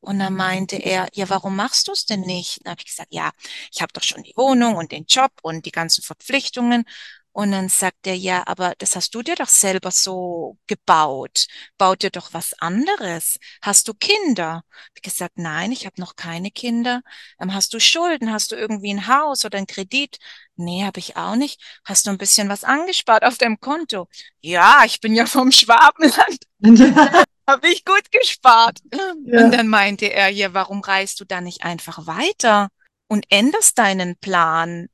Und 0.00 0.18
dann 0.20 0.34
meinte 0.34 0.76
er, 0.76 1.08
ja, 1.14 1.28
warum 1.30 1.56
machst 1.56 1.88
du 1.88 1.92
es 1.92 2.06
denn 2.06 2.22
nicht? 2.22 2.60
Dann 2.64 2.72
habe 2.72 2.80
ich 2.80 2.86
gesagt, 2.86 3.12
ja, 3.12 3.32
ich 3.72 3.82
habe 3.82 3.92
doch 3.92 4.02
schon 4.02 4.22
die 4.22 4.34
Wohnung 4.36 4.76
und 4.76 4.92
den 4.92 5.04
Job 5.06 5.32
und 5.42 5.66
die 5.66 5.72
ganzen 5.72 6.02
Verpflichtungen. 6.02 6.84
Und 7.32 7.52
dann 7.52 7.68
sagt 7.68 8.06
er, 8.06 8.16
ja, 8.16 8.42
aber 8.46 8.74
das 8.78 8.96
hast 8.96 9.14
du 9.14 9.22
dir 9.22 9.36
doch 9.36 9.48
selber 9.48 9.90
so 9.92 10.58
gebaut. 10.66 11.46
Baut 11.78 12.02
dir 12.02 12.10
doch 12.10 12.34
was 12.34 12.54
anderes. 12.54 13.38
Hast 13.62 13.86
du 13.88 13.94
Kinder? 13.94 14.64
Ich 14.94 15.02
gesagt, 15.02 15.38
nein, 15.38 15.70
ich 15.70 15.86
habe 15.86 16.00
noch 16.00 16.16
keine 16.16 16.50
Kinder. 16.50 17.02
Ähm, 17.40 17.54
hast 17.54 17.72
du 17.72 17.80
Schulden? 17.80 18.32
Hast 18.32 18.50
du 18.52 18.56
irgendwie 18.56 18.92
ein 18.92 19.06
Haus 19.06 19.44
oder 19.44 19.58
einen 19.58 19.68
Kredit? 19.68 20.18
Nee, 20.56 20.84
habe 20.84 20.98
ich 20.98 21.16
auch 21.16 21.36
nicht. 21.36 21.60
Hast 21.84 22.06
du 22.06 22.10
ein 22.10 22.18
bisschen 22.18 22.48
was 22.48 22.64
angespart 22.64 23.24
auf 23.24 23.38
deinem 23.38 23.60
Konto? 23.60 24.08
Ja, 24.40 24.82
ich 24.84 25.00
bin 25.00 25.14
ja 25.14 25.26
vom 25.26 25.52
Schwabenland. 25.52 26.38
habe 27.50 27.68
ich 27.68 27.84
gut 27.84 28.10
gespart. 28.10 28.78
Ja. 29.24 29.44
Und 29.44 29.52
dann 29.52 29.68
meinte 29.68 30.06
er, 30.06 30.28
ja, 30.28 30.54
warum 30.54 30.80
reist 30.80 31.20
du 31.20 31.24
da 31.24 31.40
nicht 31.40 31.62
einfach 31.62 32.06
weiter 32.06 32.68
und 33.08 33.26
änderst 33.28 33.78
deinen 33.78 34.16
Plan? 34.16 34.88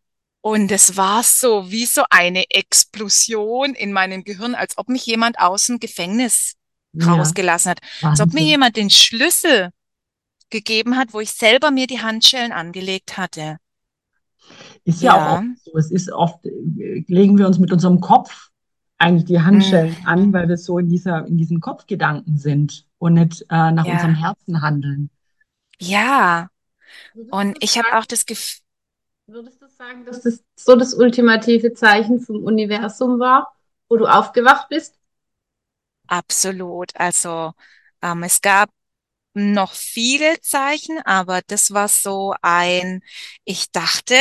Und 0.46 0.70
es 0.70 0.96
war 0.96 1.24
so 1.24 1.72
wie 1.72 1.86
so 1.86 2.04
eine 2.08 2.44
Explosion 2.50 3.74
in 3.74 3.92
meinem 3.92 4.22
Gehirn, 4.22 4.54
als 4.54 4.78
ob 4.78 4.88
mich 4.88 5.04
jemand 5.04 5.40
aus 5.40 5.66
dem 5.66 5.80
Gefängnis 5.80 6.54
ja. 6.92 7.12
rausgelassen 7.12 7.72
hat. 7.72 7.80
Wahnsinn. 8.00 8.08
Als 8.10 8.20
ob 8.20 8.32
mir 8.32 8.44
jemand 8.44 8.76
den 8.76 8.88
Schlüssel 8.88 9.70
gegeben 10.48 10.96
hat, 10.96 11.12
wo 11.12 11.18
ich 11.18 11.32
selber 11.32 11.72
mir 11.72 11.88
die 11.88 12.00
Handschellen 12.00 12.52
angelegt 12.52 13.16
hatte. 13.16 13.56
Ist 14.84 15.02
ja, 15.02 15.16
ja 15.16 15.30
auch 15.30 15.38
oft 15.38 15.64
so. 15.64 15.78
Es 15.78 15.90
ist 15.90 16.12
oft, 16.12 16.46
äh, 16.46 17.04
legen 17.08 17.38
wir 17.38 17.48
uns 17.48 17.58
mit 17.58 17.72
unserem 17.72 18.00
Kopf 18.00 18.50
eigentlich 18.98 19.24
die 19.24 19.40
Handschellen 19.40 19.96
mhm. 19.98 20.06
an, 20.06 20.32
weil 20.32 20.48
wir 20.48 20.58
so 20.58 20.78
in 20.78 20.88
dieser, 20.88 21.26
in 21.26 21.38
diesen 21.38 21.60
Kopfgedanken 21.60 22.38
sind 22.38 22.86
und 22.98 23.14
nicht 23.14 23.42
äh, 23.50 23.72
nach 23.72 23.84
ja. 23.84 23.94
unserem 23.94 24.14
Herzen 24.14 24.62
handeln. 24.62 25.10
Ja. 25.80 26.50
Und 27.32 27.56
ich 27.64 27.78
habe 27.78 27.98
auch 27.98 28.06
das 28.06 28.26
Gefühl, 28.26 28.62
Würdest 29.28 29.60
du 29.60 29.65
sagen, 29.76 30.04
dass 30.04 30.22
das 30.22 30.42
so 30.56 30.76
das 30.76 30.94
ultimative 30.94 31.74
Zeichen 31.74 32.20
vom 32.20 32.42
Universum 32.42 33.18
war, 33.18 33.54
wo 33.88 33.96
du 33.96 34.06
aufgewacht 34.06 34.68
bist? 34.68 34.98
Absolut. 36.06 36.94
Also 36.96 37.52
ähm, 38.02 38.22
es 38.22 38.40
gab 38.40 38.70
noch 39.34 39.74
viele 39.74 40.40
Zeichen, 40.40 40.98
aber 41.04 41.42
das 41.46 41.72
war 41.72 41.88
so 41.88 42.34
ein, 42.40 43.02
ich 43.44 43.70
dachte, 43.70 44.16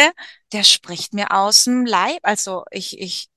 der 0.51 0.63
spricht 0.63 1.13
mir 1.13 1.31
aus 1.31 1.63
dem 1.63 1.85
Leib. 1.85 2.19
Also 2.24 2.65
ich, 2.69 3.00
ich, 3.00 3.29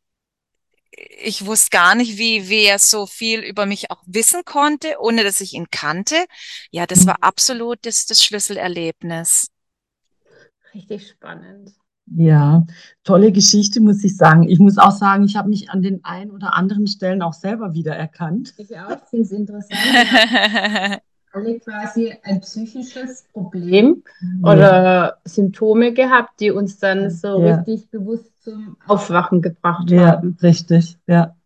ich 0.90 1.46
wusste 1.46 1.70
gar 1.70 1.94
nicht, 1.94 2.18
wie, 2.18 2.48
wie 2.48 2.64
er 2.64 2.80
so 2.80 3.06
viel 3.06 3.40
über 3.40 3.64
mich 3.64 3.92
auch 3.92 4.02
wissen 4.06 4.44
konnte, 4.44 4.96
ohne 4.98 5.22
dass 5.22 5.40
ich 5.40 5.52
ihn 5.52 5.70
kannte. 5.70 6.26
Ja, 6.72 6.86
das 6.86 7.06
war 7.06 7.18
mhm. 7.18 7.22
absolut 7.22 7.78
das, 7.86 8.06
das 8.06 8.24
Schlüsselerlebnis. 8.24 9.48
Richtig 10.74 11.08
spannend. 11.08 11.74
Ja, 12.16 12.64
tolle 13.04 13.32
Geschichte, 13.32 13.80
muss 13.80 14.02
ich 14.04 14.16
sagen. 14.16 14.48
Ich 14.48 14.58
muss 14.58 14.78
auch 14.78 14.92
sagen, 14.92 15.24
ich 15.24 15.36
habe 15.36 15.48
mich 15.48 15.70
an 15.70 15.82
den 15.82 16.04
ein 16.04 16.30
oder 16.30 16.54
anderen 16.54 16.86
Stellen 16.86 17.22
auch 17.22 17.34
selber 17.34 17.74
wiedererkannt. 17.74 18.54
Ich 18.56 18.76
auch, 18.78 18.98
finde 19.08 19.24
es 19.24 19.32
interessant. 19.32 19.78
alle 21.32 21.58
quasi 21.60 22.14
ein 22.22 22.40
psychisches 22.40 23.24
Problem 23.32 24.02
ja. 24.20 24.52
oder 24.52 25.18
Symptome 25.24 25.92
gehabt, 25.92 26.40
die 26.40 26.50
uns 26.50 26.78
dann 26.78 27.10
so 27.10 27.44
ja. 27.44 27.56
richtig 27.56 27.90
bewusst 27.90 28.30
zum 28.42 28.76
Aufwachen 28.86 29.42
gebracht 29.42 29.90
ja, 29.90 30.06
haben. 30.06 30.36
Richtig, 30.42 30.96
ja. 31.06 31.36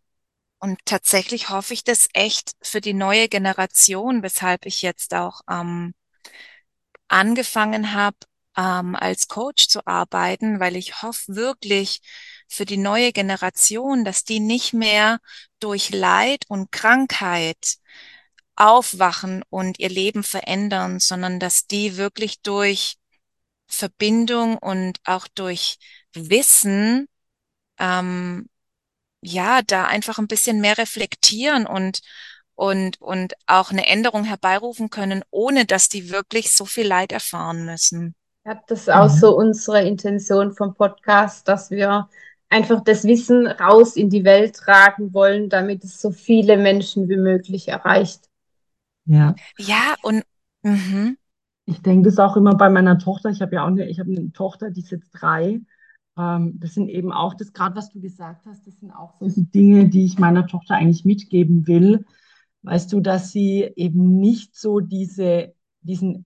Und 0.59 0.79
tatsächlich 0.85 1.49
hoffe 1.49 1.73
ich 1.73 1.83
das 1.83 2.07
echt 2.13 2.53
für 2.61 2.79
die 2.79 2.93
neue 2.93 3.27
Generation, 3.27 4.23
weshalb 4.23 4.65
ich 4.65 4.81
jetzt 4.81 5.13
auch 5.13 5.41
ähm, 5.49 5.93
angefangen 7.09 7.93
habe, 7.93 8.15
ähm, 8.57 8.95
als 8.95 9.27
Coach 9.27 9.67
zu 9.67 9.85
arbeiten, 9.87 10.59
weil 10.59 10.75
ich 10.75 11.01
hoffe 11.01 11.35
wirklich 11.35 12.01
für 12.47 12.65
die 12.65 12.77
neue 12.77 13.11
Generation, 13.13 14.05
dass 14.05 14.23
die 14.23 14.39
nicht 14.39 14.73
mehr 14.73 15.19
durch 15.59 15.89
Leid 15.91 16.45
und 16.47 16.71
Krankheit 16.71 17.77
aufwachen 18.55 19.43
und 19.49 19.79
ihr 19.79 19.89
Leben 19.89 20.23
verändern, 20.23 20.99
sondern 20.99 21.39
dass 21.39 21.67
die 21.67 21.97
wirklich 21.97 22.41
durch 22.41 22.97
Verbindung 23.67 24.57
und 24.57 24.99
auch 25.05 25.27
durch 25.27 25.77
Wissen 26.13 27.07
ähm, 27.79 28.49
ja 29.21 29.61
da 29.63 29.87
einfach 29.87 30.19
ein 30.19 30.27
bisschen 30.27 30.61
mehr 30.61 30.77
reflektieren 30.77 31.65
und 31.67 32.01
und 32.55 33.01
und 33.01 33.33
auch 33.47 33.71
eine 33.71 33.87
Änderung 33.87 34.25
herbeirufen 34.25 34.89
können, 34.89 35.23
ohne 35.31 35.65
dass 35.65 35.89
die 35.89 36.09
wirklich 36.11 36.55
so 36.55 36.65
viel 36.65 36.87
Leid 36.87 37.11
erfahren 37.11 37.65
müssen. 37.65 38.15
Ja, 38.45 38.61
das 38.67 38.81
ist 38.81 38.91
auch 38.91 39.09
so 39.09 39.37
unsere 39.37 39.83
Intention 39.83 40.51
vom 40.51 40.73
Podcast, 40.73 41.47
dass 41.47 41.71
wir 41.71 42.09
einfach 42.49 42.83
das 42.83 43.05
Wissen 43.05 43.47
raus 43.47 43.95
in 43.95 44.09
die 44.09 44.25
Welt 44.25 44.55
tragen 44.55 45.13
wollen, 45.13 45.49
damit 45.49 45.83
es 45.83 46.01
so 46.01 46.11
viele 46.11 46.57
Menschen 46.57 47.07
wie 47.07 47.17
möglich 47.17 47.69
erreicht. 47.69 48.29
Ja. 49.05 49.35
Ja, 49.57 49.95
und 50.03 50.23
mhm. 50.61 51.17
ich 51.65 51.81
denke 51.81 52.09
das 52.09 52.19
auch 52.19 52.35
immer 52.35 52.55
bei 52.55 52.69
meiner 52.69 52.99
Tochter. 52.99 53.29
Ich 53.29 53.41
habe 53.41 53.55
ja 53.55 53.63
auch 53.63 53.67
eine, 53.67 53.87
ich 53.87 53.99
habe 53.99 54.11
eine 54.11 54.31
Tochter, 54.33 54.71
die 54.71 54.81
ist 54.81 54.91
jetzt 54.91 55.11
drei. 55.11 55.61
Ähm, 56.17 56.59
das 56.59 56.73
sind 56.73 56.89
eben 56.89 57.11
auch 57.11 57.33
das, 57.33 57.53
gerade 57.53 57.75
was 57.75 57.89
du 57.89 57.99
gesagt 57.99 58.45
hast, 58.45 58.67
das 58.67 58.79
sind 58.79 58.91
auch 58.91 59.15
solche 59.19 59.41
Dinge, 59.41 59.87
die 59.87 60.05
ich 60.05 60.19
meiner 60.19 60.47
Tochter 60.47 60.75
eigentlich 60.75 61.05
mitgeben 61.05 61.65
will. 61.65 62.05
Weißt 62.61 62.93
du, 62.93 62.99
dass 62.99 63.31
sie 63.31 63.71
eben 63.75 64.19
nicht 64.19 64.55
so 64.55 64.79
diese, 64.79 65.53
diesen 65.81 66.25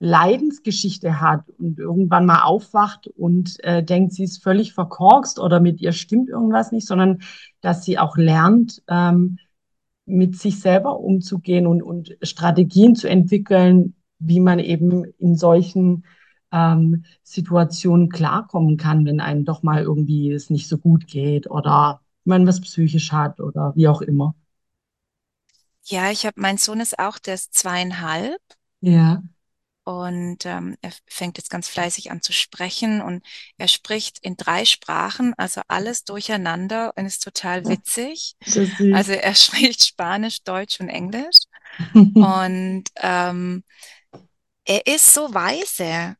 Leidensgeschichte 0.00 1.20
hat 1.20 1.44
und 1.58 1.78
irgendwann 1.78 2.24
mal 2.24 2.42
aufwacht 2.42 3.06
und 3.06 3.62
äh, 3.62 3.84
denkt, 3.84 4.14
sie 4.14 4.24
ist 4.24 4.42
völlig 4.42 4.72
verkorkst 4.72 5.38
oder 5.38 5.60
mit 5.60 5.80
ihr 5.80 5.92
stimmt 5.92 6.30
irgendwas 6.30 6.72
nicht, 6.72 6.86
sondern 6.86 7.20
dass 7.60 7.84
sie 7.84 7.98
auch 7.98 8.16
lernt, 8.16 8.82
ähm, 8.88 9.38
mit 10.06 10.36
sich 10.36 10.58
selber 10.58 10.98
umzugehen 10.98 11.66
und, 11.66 11.82
und 11.82 12.16
Strategien 12.22 12.96
zu 12.96 13.08
entwickeln, 13.08 13.94
wie 14.18 14.40
man 14.40 14.58
eben 14.58 15.04
in 15.18 15.36
solchen 15.36 16.04
ähm, 16.50 17.04
Situationen 17.22 18.08
klarkommen 18.08 18.78
kann, 18.78 19.04
wenn 19.04 19.20
einem 19.20 19.44
doch 19.44 19.62
mal 19.62 19.82
irgendwie 19.82 20.32
es 20.32 20.48
nicht 20.48 20.66
so 20.66 20.78
gut 20.78 21.06
geht 21.06 21.48
oder 21.50 22.00
man 22.24 22.46
was 22.46 22.62
psychisch 22.62 23.12
hat 23.12 23.38
oder 23.38 23.72
wie 23.76 23.86
auch 23.86 24.00
immer. 24.00 24.34
Ja, 25.84 26.10
ich 26.10 26.24
habe, 26.24 26.40
mein 26.40 26.56
Sohn 26.56 26.80
ist 26.80 26.98
auch, 26.98 27.18
der 27.18 27.34
ist 27.34 27.54
zweieinhalb. 27.54 28.40
Ja. 28.80 29.22
Und 29.84 30.44
ähm, 30.44 30.76
er 30.82 30.92
fängt 31.06 31.38
jetzt 31.38 31.50
ganz 31.50 31.68
fleißig 31.68 32.10
an 32.10 32.20
zu 32.20 32.32
sprechen 32.32 33.00
und 33.00 33.26
er 33.56 33.66
spricht 33.66 34.18
in 34.20 34.36
drei 34.36 34.64
Sprachen, 34.64 35.34
also 35.36 35.62
alles 35.68 36.04
durcheinander 36.04 36.92
und 36.96 37.06
ist 37.06 37.24
total 37.24 37.66
witzig. 37.66 38.36
Also 38.94 39.12
er 39.12 39.34
spricht 39.36 39.84
Spanisch, 39.84 40.42
Deutsch 40.44 40.80
und 40.80 40.88
Englisch. 40.88 41.36
und 41.94 42.84
ähm, 42.96 43.64
er 44.64 44.86
ist 44.86 45.14
so 45.14 45.32
weise. 45.32 46.16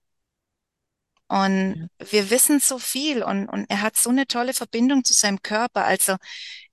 Und 1.30 1.90
wir 2.00 2.28
wissen 2.30 2.58
so 2.58 2.80
viel 2.80 3.22
und, 3.22 3.48
und 3.48 3.70
er 3.70 3.82
hat 3.82 3.96
so 3.96 4.10
eine 4.10 4.26
tolle 4.26 4.52
Verbindung 4.52 5.04
zu 5.04 5.14
seinem 5.14 5.42
Körper. 5.42 5.84
Also 5.84 6.16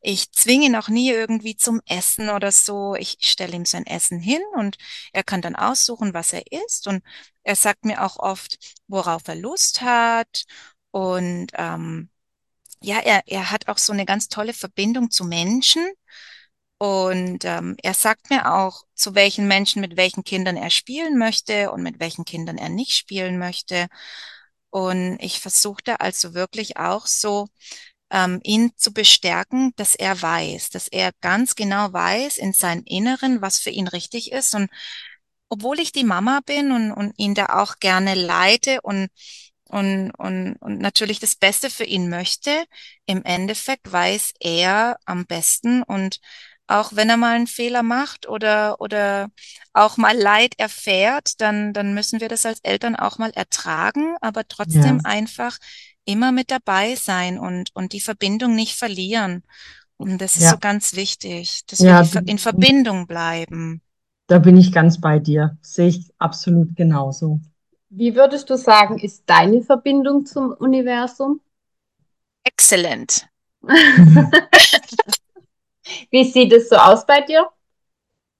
ich 0.02 0.32
zwinge 0.32 0.66
ihn 0.66 0.76
auch 0.76 0.90
nie 0.90 1.12
irgendwie 1.12 1.56
zum 1.56 1.80
Essen 1.86 2.30
oder 2.30 2.52
so. 2.52 2.96
Ich 2.96 3.18
stelle 3.20 3.56
ihm 3.56 3.66
sein 3.66 3.86
Essen 3.86 4.20
hin 4.20 4.42
und 4.56 4.78
er 5.14 5.24
kann 5.24 5.44
dann 5.44 5.56
aussuchen, 5.56 6.16
was 6.16 6.34
er 6.34 6.42
isst. 6.52 6.88
Und 6.88 7.04
er 7.44 7.56
sagt 7.56 7.86
mir 7.86 8.04
auch 8.04 8.18
oft, 8.18 8.58
worauf 8.88 9.28
er 9.28 9.36
Lust 9.36 9.82
hat. 9.82 10.46
Und 10.90 11.52
ähm, 11.54 12.10
ja, 12.82 12.98
er, 13.00 13.22
er 13.28 13.52
hat 13.52 13.68
auch 13.68 13.78
so 13.78 13.94
eine 13.94 14.06
ganz 14.06 14.28
tolle 14.28 14.54
Verbindung 14.54 15.12
zu 15.12 15.26
Menschen. 15.26 15.86
Und 16.80 17.46
ähm, 17.46 17.76
er 17.84 17.94
sagt 17.94 18.32
mir 18.32 18.54
auch, 18.54 18.84
zu 18.96 19.14
welchen 19.14 19.48
Menschen, 19.48 19.82
mit 19.82 19.98
welchen 19.98 20.24
Kindern 20.24 20.58
er 20.58 20.72
spielen 20.72 21.20
möchte 21.20 21.72
und 21.72 21.84
mit 21.84 22.00
welchen 22.00 22.26
Kindern 22.26 22.58
er 22.58 22.70
nicht 22.70 22.94
spielen 22.94 23.38
möchte. 23.38 23.88
Und 24.78 25.18
ich 25.22 25.40
versuchte 25.40 26.02
also 26.02 26.36
wirklich 26.36 26.78
auch 26.78 27.08
so 27.08 27.48
ähm, 28.12 28.40
ihn 28.44 28.74
zu 28.76 28.94
bestärken, 28.94 29.74
dass 29.76 29.96
er 29.96 30.22
weiß, 30.22 30.70
dass 30.70 30.88
er 30.88 31.14
ganz 31.20 31.56
genau 31.56 31.92
weiß 31.94 32.38
in 32.38 32.54
seinem 32.54 32.84
Inneren, 32.86 33.42
was 33.42 33.58
für 33.58 33.72
ihn 33.72 33.88
richtig 33.88 34.32
ist. 34.32 34.54
Und 34.54 34.70
obwohl 35.50 35.80
ich 35.80 35.94
die 35.94 36.04
Mama 36.04 36.42
bin 36.46 36.72
und, 36.72 36.92
und 36.92 37.14
ihn 37.18 37.34
da 37.34 37.48
auch 37.60 37.80
gerne 37.80 38.14
leite 38.14 38.82
und 38.82 39.10
und, 39.70 40.12
und, 40.12 40.56
und 40.62 40.80
natürlich 40.80 41.20
das 41.20 41.36
Beste 41.36 41.70
für 41.70 41.84
ihn 41.84 42.08
möchte, 42.08 42.52
im 43.06 43.26
Endeffekt 43.26 43.92
weiß 43.92 44.36
er 44.40 44.98
am 45.06 45.26
besten 45.26 45.84
und 45.84 46.22
auch 46.68 46.92
wenn 46.96 47.10
er 47.10 47.18
mal 47.18 47.36
einen 47.36 47.48
Fehler 47.48 47.84
macht 47.84 48.28
oder, 48.28 48.80
oder 48.82 49.30
auch 49.74 49.98
mal 49.98 50.16
Leid 50.18 50.54
erfährt, 50.58 51.40
dann, 51.42 51.74
dann 51.74 51.94
müssen 51.94 52.20
wir 52.22 52.28
das 52.30 52.46
als 52.46 52.60
Eltern 52.62 52.96
auch 52.96 53.18
mal 53.18 53.32
ertragen, 53.32 54.16
aber 54.22 54.48
trotzdem 54.48 54.98
Ja. 54.98 55.02
einfach 55.04 55.58
immer 56.06 56.32
mit 56.32 56.52
dabei 56.52 56.96
sein 56.96 57.38
und, 57.40 57.72
und 57.76 57.94
die 57.94 58.02
Verbindung 58.02 58.56
nicht 58.56 58.76
verlieren. 58.78 59.44
Und 59.98 60.20
das 60.20 60.36
ist 60.36 60.44
Ja. 60.44 60.52
so 60.52 60.58
ganz 60.58 60.96
wichtig, 60.96 61.66
dass 61.68 61.80
Ja, 61.80 62.02
wir 62.14 62.22
in 62.28 62.38
Verbindung 62.38 63.08
bleiben. 63.08 63.82
Da 64.28 64.40
bin 64.40 64.58
ich 64.58 64.72
ganz 64.72 65.00
bei 65.00 65.20
dir. 65.20 65.58
Sehe 65.62 65.88
ich 65.88 66.12
absolut 66.18 66.76
genauso. 66.76 67.40
Wie 67.90 68.16
würdest 68.16 68.50
du 68.50 68.58
sagen, 68.58 69.00
ist 69.00 69.24
deine 69.28 69.62
Verbindung 69.62 70.26
zum 70.26 70.52
Universum? 70.52 71.40
Exzellent. 72.44 73.28
Wie 76.10 76.24
sieht 76.24 76.54
es 76.54 76.70
so 76.70 76.76
aus 76.76 77.06
bei 77.06 77.22
dir? 77.22 77.50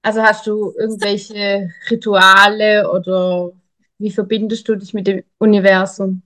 Also 0.02 0.22
hast 0.22 0.48
du 0.48 0.74
irgendwelche 0.78 1.74
Rituale 1.90 2.90
oder 2.92 3.52
wie 3.98 4.12
verbindest 4.12 4.68
du 4.68 4.76
dich 4.76 4.94
mit 4.94 5.08
dem 5.08 5.24
Universum? 5.38 6.22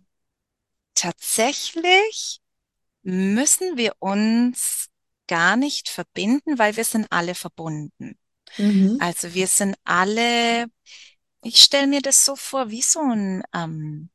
Tatsächlich 0.94 2.42
müssen 3.01 3.78
wir 3.78 3.94
uns 4.00 4.90
gar 5.28 5.56
nicht 5.56 5.90
verbinden, 5.90 6.60
weil 6.60 6.75
wir 6.75 6.84
sind 6.84 7.08
alle 7.10 7.36
verbunden. 7.36 8.18
Mhm. 8.58 8.98
Also 9.00 9.34
wir 9.34 9.48
sind 9.48 9.75
alle, 9.84 10.66
ich 11.44 11.62
stelle 11.62 11.88
mir 11.88 12.01
das 12.01 12.25
so 12.25 12.36
vor, 12.36 12.70
wie 12.70 12.82
so 12.82 13.00
ein 13.00 13.44
ähm, 13.56 14.10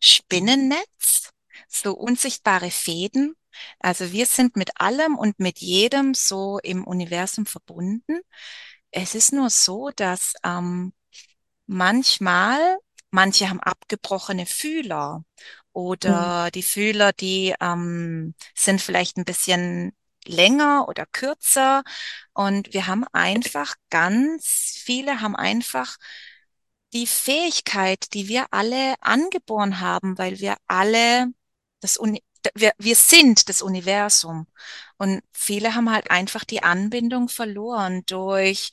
Spinnennetz, 0.00 1.30
so 1.68 1.92
unsichtbare 1.92 2.70
Fäden. 2.70 3.36
Also 3.78 4.12
wir 4.12 4.26
sind 4.26 4.56
mit 4.56 4.80
allem 4.80 5.16
und 5.16 5.38
mit 5.38 5.58
jedem 5.58 6.14
so 6.14 6.58
im 6.62 6.84
Universum 6.86 7.46
verbunden. 7.46 8.20
Es 8.90 9.14
ist 9.14 9.32
nur 9.32 9.50
so, 9.50 9.90
dass 9.94 10.34
ähm, 10.44 10.92
manchmal, 11.66 12.78
manche 13.10 13.48
haben 13.50 13.60
abgebrochene 13.60 14.46
Fühler 14.46 15.24
oder 15.72 16.50
die 16.52 16.62
Fühler, 16.62 17.12
die 17.12 17.54
ähm, 17.60 18.34
sind 18.54 18.80
vielleicht 18.80 19.16
ein 19.16 19.24
bisschen 19.24 19.92
länger 20.26 20.88
oder 20.88 21.06
kürzer. 21.06 21.82
Und 22.32 22.72
wir 22.72 22.86
haben 22.86 23.04
einfach 23.12 23.74
ganz 23.90 24.80
viele 24.84 25.20
haben 25.20 25.36
einfach 25.36 25.96
die 26.92 27.06
Fähigkeit, 27.06 28.14
die 28.14 28.28
wir 28.28 28.46
alle 28.52 28.94
angeboren 29.00 29.80
haben, 29.80 30.16
weil 30.16 30.38
wir 30.38 30.56
alle 30.66 31.26
das 31.80 31.96
Uni 31.96 32.22
wir, 32.54 32.72
wir 32.78 32.96
sind 32.96 33.48
das 33.48 33.62
Universum. 33.62 34.46
Und 34.98 35.22
viele 35.32 35.74
haben 35.74 35.90
halt 35.90 36.10
einfach 36.10 36.44
die 36.44 36.62
Anbindung 36.62 37.28
verloren 37.28 38.02
durch 38.06 38.72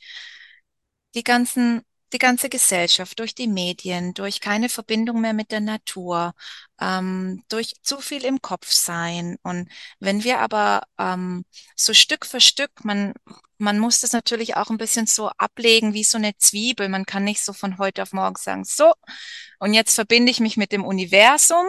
die 1.16 1.24
ganzen, 1.24 1.82
die 2.13 2.18
ganze 2.18 2.50
Gesellschaft, 2.50 3.20
durch 3.20 3.36
die 3.36 3.48
Medien, 3.48 4.13
durch 4.13 4.42
keine 4.42 4.70
Verbindung 4.70 5.22
mehr 5.22 5.34
mit 5.34 5.51
der 5.51 5.62
Natur, 5.62 6.34
ähm, 6.80 7.44
durch 7.50 7.75
zu 7.84 8.00
viel 8.01 8.25
im 8.25 8.42
Kopf 8.42 8.72
sein. 8.72 9.38
Und 9.44 9.70
wenn 10.00 10.24
wir 10.24 10.40
aber 10.40 10.84
ähm, 10.98 11.46
so 11.75 11.94
Stück 11.94 12.25
für 12.25 12.42
Stück, 12.42 12.84
man, 12.84 13.14
man 13.57 13.79
muss 13.79 14.01
das 14.01 14.12
natürlich 14.14 14.55
auch 14.57 14.70
ein 14.70 14.77
bisschen 14.77 15.07
so 15.07 15.29
ablegen 15.29 15.94
wie 15.94 16.03
so 16.03 16.18
eine 16.18 16.36
Zwiebel. 16.38 16.90
Man 16.90 17.05
kann 17.05 17.24
nicht 17.24 17.44
so 17.44 17.53
von 17.53 17.77
heute 17.77 18.03
auf 18.03 18.14
morgen 18.14 18.36
sagen, 18.36 18.66
so, 18.66 18.94
und 19.60 19.74
jetzt 19.74 19.96
verbinde 19.96 20.31
ich 20.31 20.40
mich 20.40 20.57
mit 20.57 20.72
dem 20.72 20.84
Universum. 20.86 21.66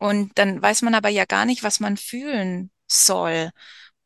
Und 0.00 0.38
dann 0.38 0.62
weiß 0.62 0.82
man 0.82 0.94
aber 0.94 1.10
ja 1.10 1.26
gar 1.26 1.44
nicht, 1.44 1.62
was 1.62 1.78
man 1.78 1.98
fühlen 1.98 2.72
soll. 2.88 3.50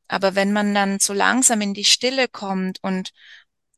Aber 0.08 0.34
wenn 0.34 0.52
man 0.52 0.74
dann 0.74 1.00
so 1.00 1.12
langsam 1.14 1.60
in 1.62 1.72
die 1.74 1.84
Stille 1.84 2.28
kommt 2.28 2.78
und 2.82 3.12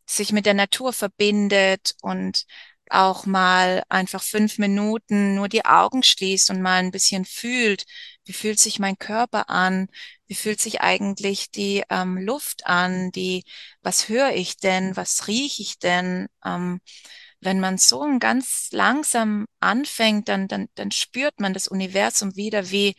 sich 0.06 0.32
mit 0.32 0.46
der 0.46 0.54
Natur 0.54 0.92
verbindet 0.92 1.94
und 2.02 2.46
auch 2.90 3.26
mal 3.26 3.84
einfach 3.88 4.22
fünf 4.22 4.58
Minuten 4.58 5.34
nur 5.34 5.48
die 5.48 5.64
Augen 5.64 6.02
schließt 6.02 6.50
und 6.50 6.62
mal 6.62 6.76
ein 6.78 6.92
bisschen 6.92 7.24
fühlt, 7.24 7.84
wie 8.24 8.32
fühlt 8.32 8.60
sich 8.60 8.78
mein 8.78 8.96
Körper 8.98 9.50
an, 9.50 9.88
wie 10.26 10.34
fühlt 10.36 10.60
sich 10.60 10.80
eigentlich 10.80 11.50
die 11.50 11.84
ähm, 11.90 12.16
Luft 12.18 12.66
an, 12.66 13.10
die, 13.12 13.44
was 13.82 14.08
höre 14.08 14.32
ich 14.34 14.56
denn, 14.56 14.96
was 14.96 15.28
rieche 15.28 15.62
ich 15.62 15.78
denn, 15.78 16.28
ähm, 16.44 16.80
wenn 17.40 17.60
man 17.60 17.78
so 17.78 18.06
ganz 18.18 18.68
langsam 18.72 19.46
anfängt, 19.60 20.28
dann, 20.28 20.48
dann, 20.48 20.68
dann 20.74 20.90
spürt 20.90 21.40
man 21.40 21.52
das 21.54 21.68
Universum 21.68 22.36
wieder, 22.36 22.70
wie, 22.70 22.94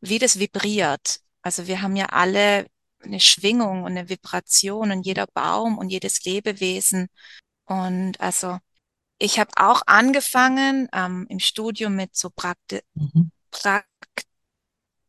wie 0.00 0.18
das 0.18 0.38
vibriert. 0.38 1.20
Also 1.42 1.66
wir 1.66 1.82
haben 1.82 1.96
ja 1.96 2.06
alle 2.06 2.66
eine 3.02 3.20
Schwingung 3.20 3.82
und 3.84 3.92
eine 3.92 4.08
Vibration 4.08 4.92
und 4.92 5.02
jeder 5.06 5.26
Baum 5.26 5.78
und 5.78 5.88
jedes 5.88 6.24
Lebewesen. 6.24 7.08
Und 7.64 8.20
also 8.20 8.58
ich 9.18 9.38
habe 9.38 9.50
auch 9.56 9.82
angefangen 9.86 10.88
ähm, 10.92 11.26
im 11.28 11.40
Studium 11.40 11.96
mit 11.96 12.14
so 12.16 12.30
Prakti 12.30 12.80
Mhm. 12.94 13.30
Prakt 13.50 13.86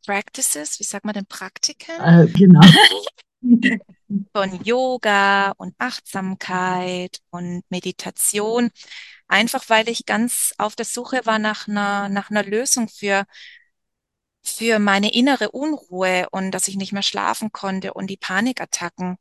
Practices, 0.04 0.80
wie 0.80 0.84
sagt 0.84 1.04
man 1.04 1.14
denn 1.14 1.26
Praktiken? 1.26 2.00
Äh, 2.00 2.26
genau. 2.26 2.60
von 4.32 4.64
Yoga 4.64 5.52
und 5.58 5.74
Achtsamkeit 5.78 7.20
und 7.30 7.62
Meditation, 7.70 8.70
einfach 9.28 9.68
weil 9.68 9.88
ich 9.88 10.06
ganz 10.06 10.52
auf 10.58 10.76
der 10.76 10.86
Suche 10.86 11.26
war 11.26 11.38
nach 11.38 11.68
einer, 11.68 12.08
nach 12.08 12.30
einer 12.30 12.44
Lösung 12.44 12.88
für, 12.88 13.24
für 14.42 14.78
meine 14.78 15.12
innere 15.12 15.50
Unruhe 15.50 16.26
und 16.30 16.50
dass 16.52 16.68
ich 16.68 16.76
nicht 16.76 16.92
mehr 16.92 17.02
schlafen 17.02 17.52
konnte 17.52 17.94
und 17.94 18.08
die 18.08 18.16
Panikattacken. 18.16 19.16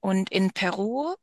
Und 0.00 0.30
in 0.30 0.52
Peru 0.52 1.14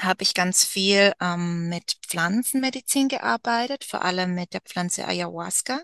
habe 0.00 0.22
ich 0.22 0.34
ganz 0.34 0.64
viel 0.64 1.12
ähm, 1.20 1.68
mit 1.68 1.98
Pflanzenmedizin 2.08 3.08
gearbeitet, 3.08 3.84
vor 3.84 4.02
allem 4.02 4.34
mit 4.34 4.54
der 4.54 4.60
Pflanze 4.62 5.06
Ayahuasca. 5.06 5.82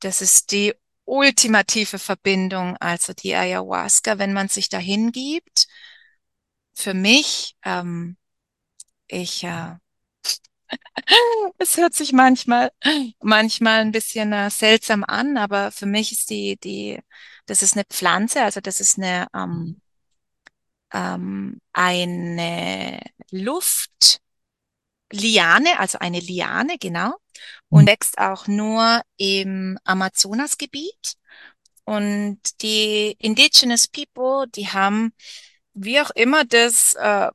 Das 0.00 0.22
ist 0.22 0.52
die 0.52 0.74
ultimative 1.08 1.98
Verbindung, 1.98 2.76
also 2.78 3.12
die 3.14 3.34
Ayahuasca, 3.34 4.18
wenn 4.18 4.32
man 4.32 4.48
sich 4.48 4.68
dahin 4.68 5.10
gibt. 5.12 5.66
Für 6.74 6.94
mich, 6.94 7.56
ähm, 7.64 8.16
ich, 9.08 9.44
äh, 9.44 9.76
es 11.58 11.76
hört 11.76 11.94
sich 11.94 12.12
manchmal, 12.12 12.70
manchmal 13.22 13.80
ein 13.80 13.92
bisschen 13.92 14.32
äh, 14.32 14.50
seltsam 14.50 15.04
an, 15.04 15.36
aber 15.36 15.72
für 15.72 15.86
mich 15.86 16.12
ist 16.12 16.30
die, 16.30 16.56
die, 16.58 17.00
das 17.46 17.62
ist 17.62 17.74
eine 17.76 17.84
Pflanze, 17.84 18.42
also 18.42 18.60
das 18.60 18.80
ist 18.80 18.98
eine, 18.98 19.26
ähm, 19.34 19.80
ähm, 20.92 21.60
eine 21.72 23.00
Luftliane, 25.10 25.78
also 25.78 25.98
eine 25.98 26.20
Liane, 26.20 26.76
genau, 26.78 27.14
und 27.68 27.86
wächst 27.86 28.18
auch 28.18 28.46
nur 28.46 29.02
im 29.16 29.78
Amazonasgebiet. 29.84 31.14
Und 31.84 32.38
die 32.60 33.16
Indigenous 33.18 33.88
People, 33.88 34.46
die 34.54 34.68
haben 34.68 35.12
wie 35.72 36.00
auch 36.00 36.10
immer 36.10 36.44
das 36.44 36.94
äh, 36.94 37.30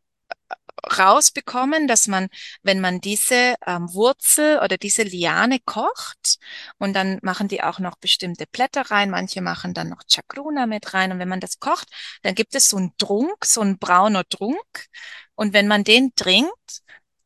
rausbekommen, 0.99 1.87
dass 1.87 2.07
man, 2.07 2.27
wenn 2.61 2.81
man 2.81 2.99
diese 2.99 3.55
ähm, 3.65 3.91
Wurzel 3.93 4.59
oder 4.59 4.77
diese 4.77 5.03
Liane 5.03 5.59
kocht 5.65 6.37
und 6.77 6.93
dann 6.93 7.19
machen 7.23 7.47
die 7.47 7.63
auch 7.63 7.79
noch 7.79 7.95
bestimmte 7.95 8.45
Blätter 8.51 8.91
rein, 8.91 9.09
manche 9.09 9.41
machen 9.41 9.73
dann 9.73 9.89
noch 9.89 10.03
Chacruna 10.07 10.65
mit 10.67 10.93
rein 10.93 11.11
und 11.11 11.19
wenn 11.19 11.29
man 11.29 11.39
das 11.39 11.59
kocht, 11.59 11.87
dann 12.21 12.35
gibt 12.35 12.53
es 12.53 12.69
so 12.69 12.77
einen 12.77 12.95
Trunk, 12.97 13.45
so 13.45 13.61
einen 13.61 13.79
brauner 13.79 14.27
Trunk 14.27 14.87
und 15.35 15.53
wenn 15.53 15.67
man 15.67 15.83
den 15.83 16.13
trinkt, 16.15 16.83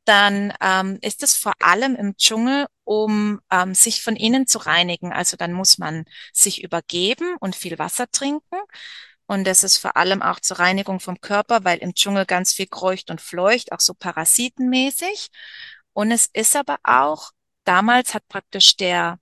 dann 0.08 0.54
ähm, 0.62 1.00
ist 1.02 1.24
es 1.24 1.36
vor 1.36 1.54
allem 1.60 1.96
im 1.96 2.16
Dschungel, 2.18 2.68
um 2.84 3.42
ähm, 3.52 3.76
sich 3.76 4.02
von 4.02 4.16
innen 4.16 4.48
zu 4.48 4.60
reinigen. 4.60 5.12
Also 5.14 5.38
dann 5.38 5.54
muss 5.54 5.78
man 5.78 6.06
sich 6.34 6.64
übergeben 6.64 7.36
und 7.40 7.56
viel 7.56 7.78
Wasser 7.80 8.10
trinken. 8.12 8.58
Und 9.28 9.46
das 9.46 9.64
ist 9.64 9.78
vor 9.78 9.98
allem 9.98 10.22
auch 10.22 10.40
zur 10.40 10.60
Reinigung 10.60 11.00
vom 11.02 11.20
Körper, 11.20 11.66
weil 11.66 11.80
im 11.80 11.94
Dschungel 11.94 12.26
ganz 12.26 12.54
viel 12.54 12.68
kreucht 12.68 13.12
und 13.12 13.20
fleucht, 13.22 13.74
auch 13.74 13.82
so 13.82 13.94
parasitenmäßig. 13.94 15.30
Und 15.94 16.12
es 16.12 16.28
ist 16.34 16.56
aber 16.56 16.78
auch, 16.84 17.32
damals 17.66 18.14
hat 18.14 18.28
praktisch 18.30 18.78
der 18.78 19.20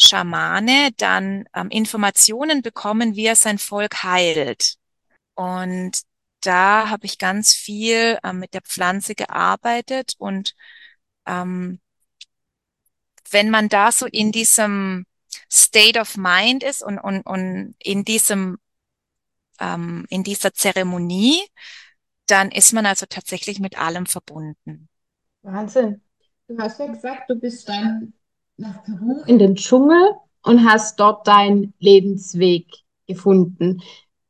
Schamane 0.00 0.90
dann 0.96 1.48
ähm, 1.54 1.70
Informationen 1.70 2.62
bekommen, 2.62 3.16
wie 3.16 3.26
er 3.26 3.36
sein 3.36 3.58
Volk 3.58 4.04
heilt. 4.04 4.76
Und 5.34 6.02
da 6.40 6.88
habe 6.90 7.06
ich 7.06 7.18
ganz 7.18 7.54
viel 7.54 8.18
ähm, 8.24 8.38
mit 8.38 8.54
der 8.54 8.62
Pflanze 8.62 9.14
gearbeitet 9.14 10.14
und 10.18 10.54
ähm, 11.26 11.80
wenn 13.30 13.50
man 13.50 13.68
da 13.68 13.92
so 13.92 14.06
in 14.06 14.32
diesem 14.32 15.04
State 15.50 15.98
of 15.98 16.16
Mind 16.16 16.62
ist 16.62 16.82
und, 16.82 16.98
und, 16.98 17.22
und 17.22 17.74
in 17.78 18.04
diesem, 18.04 18.58
ähm, 19.60 20.06
in 20.08 20.24
dieser 20.24 20.52
Zeremonie, 20.52 21.42
dann 22.26 22.50
ist 22.50 22.72
man 22.72 22.86
also 22.86 23.06
tatsächlich 23.08 23.60
mit 23.60 23.78
allem 23.78 24.06
verbunden. 24.06 24.88
Wahnsinn. 25.42 26.02
Du 26.46 26.58
hast 26.58 26.78
ja 26.78 26.86
gesagt, 26.86 27.30
du 27.30 27.34
bist 27.34 27.68
dann 27.68 28.14
nach 28.56 28.82
Peru 28.84 29.22
in 29.26 29.38
den 29.38 29.54
Dschungel 29.54 30.12
und 30.42 30.68
hast 30.68 30.98
dort 31.00 31.26
deinen 31.26 31.74
Lebensweg 31.78 32.66
gefunden. 33.06 33.82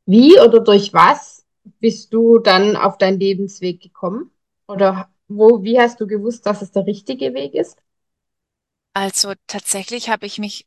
Wie 0.05 0.39
oder 0.39 0.59
durch 0.59 0.93
was 0.93 1.38
bist 1.79 2.13
du 2.13 2.39
dann 2.39 2.75
auf 2.75 2.97
deinen 2.97 3.19
Lebensweg 3.19 3.81
gekommen? 3.81 4.31
Oder 4.67 5.09
wo, 5.27 5.63
wie 5.63 5.79
hast 5.79 5.99
du 6.01 6.07
gewusst, 6.07 6.45
dass 6.45 6.61
es 6.61 6.71
der 6.71 6.85
richtige 6.85 7.33
Weg 7.33 7.53
ist? 7.53 7.77
Also 8.93 9.33
tatsächlich 9.47 10.09
habe 10.09 10.25
ich 10.25 10.39
mich 10.39 10.65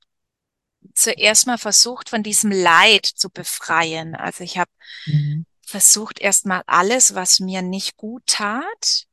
zuerst 0.95 1.47
mal 1.47 1.59
versucht, 1.59 2.09
von 2.09 2.23
diesem 2.23 2.51
Leid 2.51 3.07
zu 3.07 3.31
befreien. 3.31 4.15
Also 4.15 4.45
ich 4.45 4.59
habe 4.59 4.71
mhm. 5.07 5.47
versucht, 5.67 6.21
erst 6.21 6.47
mal 6.47 6.63
alles, 6.67 7.15
was 7.15 7.41
mir 7.41 7.63
nicht 7.63 7.97
gut 7.97 8.23
tat, 8.27 9.07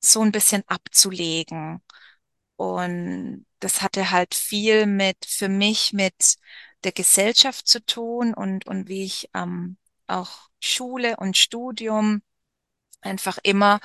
so 0.00 0.20
ein 0.20 0.32
bisschen 0.32 0.62
abzulegen. 0.66 1.82
Und 2.56 3.46
das 3.60 3.82
hatte 3.82 4.10
halt 4.10 4.34
viel 4.34 4.86
mit, 4.86 5.16
für 5.26 5.48
mich 5.48 5.92
mit 5.92 6.36
der 6.84 6.92
Gesellschaft 6.92 7.66
zu 7.66 7.84
tun 7.84 8.34
und, 8.34 8.66
und 8.66 8.88
wie 8.88 9.04
ich 9.04 9.28
ähm, 9.34 9.76
auch 10.10 10.50
Schule 10.60 11.16
und 11.16 11.36
Studium 11.36 12.22
einfach 13.02 13.38
immer, 13.42 13.80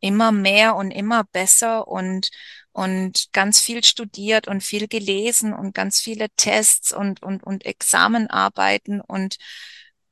immer 0.00 0.32
mehr 0.32 0.76
und 0.76 0.90
immer 0.90 1.24
besser 1.24 1.88
und, 1.88 2.30
und 2.72 3.28
ganz 3.32 3.60
viel 3.60 3.84
studiert 3.84 4.48
und 4.48 4.62
viel 4.62 4.88
gelesen 4.88 5.52
und 5.54 5.74
ganz 5.74 6.00
viele 6.00 6.28
Tests 6.36 6.92
und, 6.92 7.22
und, 7.22 7.44
und 7.44 7.64
Examenarbeiten 7.64 9.00
und, 9.00 9.36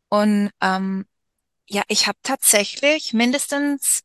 und 0.09 0.51
ähm, 0.61 1.07
ja, 1.67 1.83
ich 1.89 2.07
habe 2.07 2.19
tatsächlich 2.23 3.13
mindestens 3.13 4.03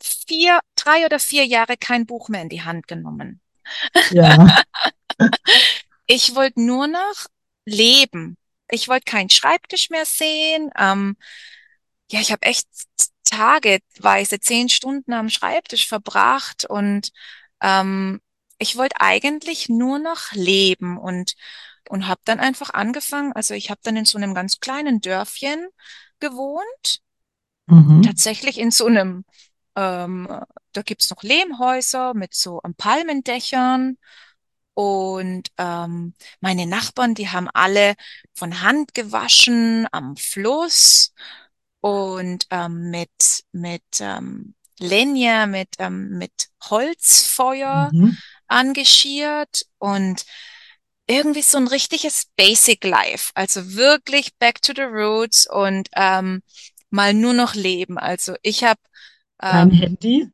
vier, 0.00 0.60
drei 0.76 1.06
oder 1.06 1.18
vier 1.18 1.46
Jahre 1.46 1.76
kein 1.76 2.06
Buch 2.06 2.28
mehr 2.28 2.42
in 2.42 2.48
die 2.48 2.62
Hand 2.62 2.86
genommen. 2.86 3.40
Ja. 4.10 4.62
ich 6.06 6.34
wollte 6.34 6.60
nur 6.60 6.86
noch 6.86 7.26
leben. 7.64 8.36
Ich 8.74 8.88
wollte 8.88 9.04
keinen 9.04 9.30
Schreibtisch 9.30 9.90
mehr 9.90 10.04
sehen. 10.04 10.70
Ähm, 10.78 11.16
ja, 12.10 12.20
ich 12.20 12.32
habe 12.32 12.42
echt 12.42 12.68
tageweise 13.24 14.40
zehn 14.40 14.68
Stunden 14.68 15.12
am 15.12 15.30
Schreibtisch 15.30 15.88
verbracht 15.88 16.64
und 16.66 17.10
ähm, 17.62 18.20
ich 18.58 18.76
wollte 18.76 19.00
eigentlich 19.00 19.68
nur 19.68 19.98
noch 19.98 20.32
leben 20.32 20.98
und 20.98 21.34
und 21.90 22.06
habe 22.06 22.20
dann 22.24 22.40
einfach 22.40 22.70
angefangen. 22.72 23.32
Also 23.32 23.52
ich 23.52 23.70
habe 23.70 23.80
dann 23.82 23.96
in 23.96 24.06
so 24.06 24.16
einem 24.16 24.34
ganz 24.34 24.58
kleinen 24.60 25.00
Dörfchen 25.00 25.68
gewohnt, 26.18 27.00
mhm. 27.66 28.02
tatsächlich 28.02 28.58
in 28.58 28.70
so 28.70 28.86
einem 28.86 29.24
ähm, 29.76 30.28
da 30.72 30.82
gibt's 30.82 31.10
noch 31.10 31.22
Lehmhäuser 31.22 32.14
mit 32.14 32.34
so 32.34 32.60
Palmendächern. 32.76 33.98
Und 34.74 35.48
ähm, 35.56 36.14
meine 36.40 36.66
Nachbarn, 36.66 37.14
die 37.14 37.28
haben 37.28 37.48
alle 37.54 37.94
von 38.32 38.60
Hand 38.60 38.94
gewaschen 38.94 39.86
am 39.92 40.16
Fluss 40.16 41.14
und 41.80 42.46
ähm, 42.50 42.90
mit, 42.90 43.44
mit 43.52 43.82
ähm, 44.00 44.54
Lenja, 44.80 45.46
mit, 45.46 45.68
ähm, 45.78 46.18
mit 46.18 46.48
Holzfeuer 46.68 47.90
mhm. 47.92 48.18
angeschiert 48.48 49.66
und 49.78 50.24
irgendwie 51.06 51.42
so 51.42 51.58
ein 51.58 51.68
richtiges 51.68 52.26
Basic 52.36 52.82
Life. 52.84 53.30
Also 53.34 53.74
wirklich 53.74 54.34
back 54.38 54.62
to 54.62 54.72
the 54.74 54.82
roots 54.82 55.46
und 55.48 55.88
ähm, 55.94 56.42
mal 56.90 57.14
nur 57.14 57.34
noch 57.34 57.54
leben. 57.54 57.98
Also 57.98 58.34
ich 58.42 58.64
habe 58.64 58.80
kein 59.38 59.70
ähm, 59.70 59.78
Handy 59.78 60.28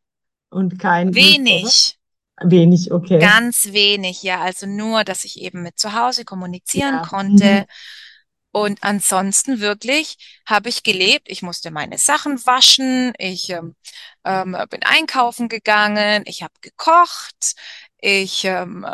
und 0.51 0.79
kein. 0.79 1.15
Wenig. 1.15 1.99
Wenig, 2.43 2.91
okay. 2.91 3.19
Ganz 3.19 3.73
wenig, 3.73 4.23
ja. 4.23 4.41
Also 4.41 4.67
nur, 4.67 5.05
dass 5.05 5.25
ich 5.25 5.41
eben 5.41 5.63
mit 5.63 5.79
zu 5.79 5.95
Hause 5.95 6.25
kommunizieren 6.25 6.97
ja. 6.97 7.07
konnte. 7.07 7.61
Mhm. 7.61 7.65
Und 8.53 8.83
ansonsten 8.83 9.61
wirklich 9.61 10.41
habe 10.47 10.69
ich 10.69 10.83
gelebt. 10.83 11.29
Ich 11.31 11.43
musste 11.43 11.71
meine 11.71 11.99
Sachen 11.99 12.45
waschen. 12.47 13.13
Ich 13.19 13.51
ähm, 13.51 13.77
ähm, 14.25 14.57
bin 14.71 14.83
einkaufen 14.83 15.49
gegangen. 15.49 16.25
Ich 16.27 16.43
habe 16.43 16.55
gekocht. 16.61 17.55
Ich 17.99 18.45
ähm, 18.45 18.85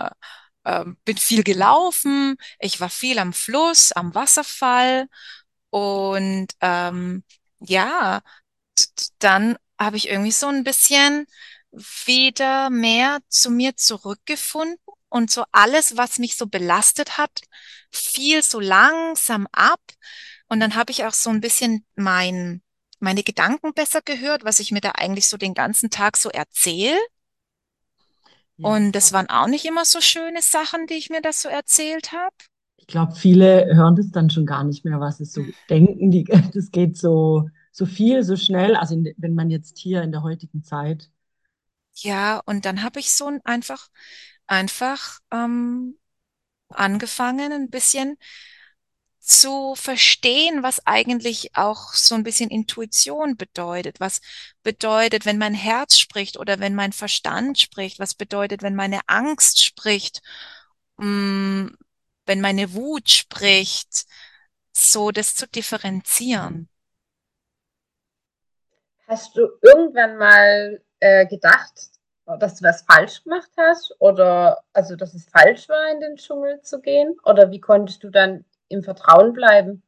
äh, 0.65 0.85
bin 1.05 1.17
viel 1.17 1.43
gelaufen. 1.43 2.37
Ich 2.59 2.81
war 2.81 2.91
viel 2.91 3.19
am 3.19 3.33
Fluss, 3.33 3.93
am 3.93 4.15
Wasserfall. 4.15 5.07
Und 5.71 6.49
ähm, 6.61 7.25
ja, 7.61 8.21
dann 9.19 9.57
habe 9.79 9.97
ich 9.97 10.09
irgendwie 10.09 10.33
so 10.33 10.49
ein 10.49 10.65
bisschen 10.65 11.27
wieder 12.05 12.71
mehr 12.71 13.19
zu 13.29 13.51
mir 13.51 13.77
zurückgefunden 13.77 14.79
und 15.09 15.31
so 15.31 15.45
alles, 15.53 15.97
was 15.97 16.19
mich 16.19 16.37
so 16.37 16.47
belastet 16.47 17.19
hat, 17.19 17.41
fiel 17.91 18.43
so 18.43 18.61
langsam 18.61 19.47
ab. 19.53 19.81
Und 20.49 20.61
dann 20.61 20.75
habe 20.75 20.93
ich 20.93 21.05
auch 21.05 21.13
so 21.13 21.31
ein 21.31 21.41
bisschen 21.41 21.85
mein, 21.95 22.63
meine 22.99 23.23
Gedanken 23.23 23.73
besser 23.75 24.01
gehört, 24.05 24.45
was 24.45 24.61
ich 24.61 24.73
mir 24.73 24.81
da 24.81 24.93
eigentlich 24.93 25.29
so 25.29 25.37
den 25.37 25.55
ganzen 25.55 25.91
Tag 25.91 26.17
so 26.17 26.29
erzähle. 26.29 26.99
Ja, 28.57 28.69
und 28.69 28.93
das 28.93 29.13
waren 29.13 29.29
auch 29.29 29.49
nicht 29.49 29.65
immer 29.65 29.85
so 29.85 30.01
schöne 30.01 30.41
Sachen, 30.41 30.87
die 30.87 30.95
ich 30.95 31.11
mir 31.11 31.21
das 31.21 31.43
so 31.43 31.49
erzählt 31.49 32.13
habe. 32.13 32.35
Ich 32.79 32.87
glaube, 32.87 33.15
viele 33.15 33.75
hören 33.75 33.97
das 33.97 34.11
dann 34.11 34.31
schon 34.31 34.47
gar 34.47 34.65
nicht 34.65 34.85
mehr, 34.85 35.01
was 35.01 35.19
sie 35.19 35.25
so 35.25 35.45
denken. 35.69 36.11
Die, 36.11 36.25
das 36.55 36.71
geht 36.71 36.97
so 36.97 37.49
so 37.77 37.85
viel, 37.85 38.23
so 38.23 38.37
schnell, 38.37 38.75
also 38.75 38.95
in, 38.95 39.13
wenn 39.19 39.35
man 39.35 39.51
jetzt 39.51 39.77
hier 39.77 40.01
in 40.03 40.11
der 40.11 40.23
heutigen 40.23 40.65
Zeit. 40.65 41.11
Ja, 41.97 42.43
und 42.45 42.65
dann 42.67 42.83
habe 42.83 43.01
ich 43.01 43.13
so 43.13 43.31
einfach, 43.45 43.89
einfach 44.47 45.21
ähm, 45.33 45.99
angefangen, 46.71 47.53
ein 47.53 47.71
bisschen 47.71 48.19
zu 49.21 49.75
verstehen, 49.75 50.63
was 50.63 50.87
eigentlich 50.87 51.57
auch 51.57 51.95
so 51.95 52.15
ein 52.15 52.23
bisschen 52.23 52.49
Intuition 52.51 53.37
bedeutet. 53.37 53.99
Was 53.99 54.21
bedeutet, 54.63 55.27
wenn 55.27 55.39
mein 55.39 55.55
Herz 55.55 55.99
spricht 55.99 56.39
oder 56.39 56.61
wenn 56.61 56.75
mein 56.77 56.93
Verstand 56.93 57.59
spricht? 57.59 57.99
Was 57.99 58.15
bedeutet, 58.15 58.63
wenn 58.63 58.77
meine 58.77 59.01
Angst 59.09 59.65
spricht? 59.65 60.23
Mm, 60.99 61.69
wenn 62.27 62.41
meine 62.41 62.73
Wut 62.75 63.11
spricht? 63.11 64.07
So 64.73 65.11
das 65.11 65.35
zu 65.35 65.49
differenzieren. 65.49 66.69
Hast 69.09 69.37
du 69.37 69.49
irgendwann 69.63 70.19
mal 70.19 70.86
äh, 71.01 71.27
gedacht, 71.27 71.91
dass 72.27 72.57
du 72.57 72.65
was 72.65 72.83
falsch 72.83 73.23
gemacht 73.23 73.51
hast 73.57 73.95
oder 74.01 74.63
also 74.73 74.97
dass 74.97 75.15
es 75.15 75.29
falsch 75.29 75.69
war, 75.69 75.91
in 75.93 76.01
den 76.01 76.17
Dschungel 76.17 76.61
zu 76.63 76.81
gehen? 76.81 77.17
Oder 77.25 77.51
wie 77.51 77.61
konntest 77.61 78.03
du 78.03 78.11
dann 78.11 78.45
im 78.69 78.83
Vertrauen 78.83 79.33
bleiben, 79.33 79.83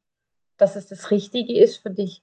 dass 0.57 0.77
es 0.77 0.87
das 0.87 1.11
Richtige 1.11 1.59
ist 1.59 1.79
für 1.79 1.91
dich? 1.91 2.23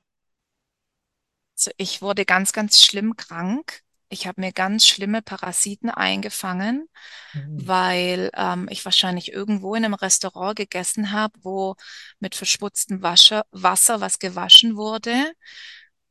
Also 1.58 1.72
ich 1.78 2.02
wurde 2.02 2.26
ganz, 2.26 2.54
ganz 2.54 2.82
schlimm 2.82 3.16
krank. 3.18 3.82
Ich 4.08 4.28
habe 4.28 4.40
mir 4.40 4.54
ganz 4.54 4.88
schlimme 4.88 5.22
Parasiten 5.22 5.90
eingefangen, 5.90 6.88
mhm. 7.34 7.68
weil 7.68 8.30
ähm, 8.36 8.68
ich 8.70 8.86
wahrscheinlich 8.86 9.34
irgendwo 9.34 9.76
in 9.76 9.84
einem 9.84 9.96
Restaurant 9.96 10.56
gegessen 10.56 11.12
habe, 11.12 11.34
wo 11.42 11.76
mit 12.20 12.36
verschmutztem 12.36 13.02
Wasser, 13.02 13.46
Wasser 13.52 14.00
was 14.02 14.20
gewaschen 14.20 14.78
wurde. 14.78 15.34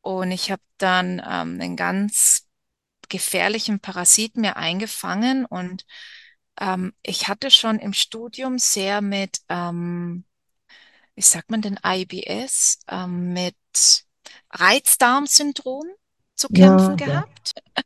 Und 0.01 0.33
ich 0.33 0.51
habe 0.51 0.63
dann 0.77 1.21
ähm, 1.21 1.61
einen 1.61 1.77
ganz 1.77 2.47
gefährlichen 3.15 3.79
Parasit 3.79 4.37
mir 4.37 4.57
eingefangen 4.57 5.45
und 5.45 5.85
ähm, 6.61 6.93
ich 7.05 7.29
hatte 7.29 7.53
schon 7.53 7.79
im 7.79 7.93
Studium 7.93 8.59
sehr 8.59 9.03
mit, 9.03 9.39
ähm, 9.49 10.25
wie 11.15 11.23
sagt 11.23 11.49
man 11.49 11.63
denn, 11.63 11.79
IBS, 11.87 12.81
ähm, 12.89 13.33
mit 13.33 13.55
Reizdarmsyndrom 14.51 15.85
zu 16.35 16.49
kämpfen 16.49 16.99
ja, 16.99 17.07
gehabt 17.07 17.53
ja. 17.57 17.83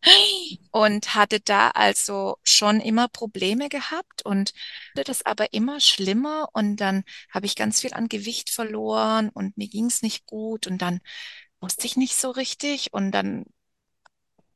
und 0.70 1.14
hatte 1.14 1.40
da 1.40 1.68
also 1.72 2.38
schon 2.42 2.80
immer 2.80 3.08
Probleme 3.08 3.68
gehabt 3.68 4.24
und 4.24 4.54
das 4.94 5.26
aber 5.26 5.52
immer 5.52 5.78
schlimmer 5.80 6.48
und 6.54 6.76
dann 6.76 7.04
habe 7.30 7.44
ich 7.44 7.54
ganz 7.54 7.82
viel 7.82 7.92
an 7.92 8.08
Gewicht 8.08 8.48
verloren 8.48 9.28
und 9.28 9.58
mir 9.58 9.68
ging 9.68 9.84
es 9.84 10.00
nicht 10.00 10.24
gut 10.24 10.66
und 10.66 10.80
dann 10.80 11.00
wusste 11.60 11.86
ich 11.86 11.96
nicht 11.96 12.16
so 12.16 12.30
richtig. 12.30 12.92
Und 12.92 13.12
dann, 13.12 13.44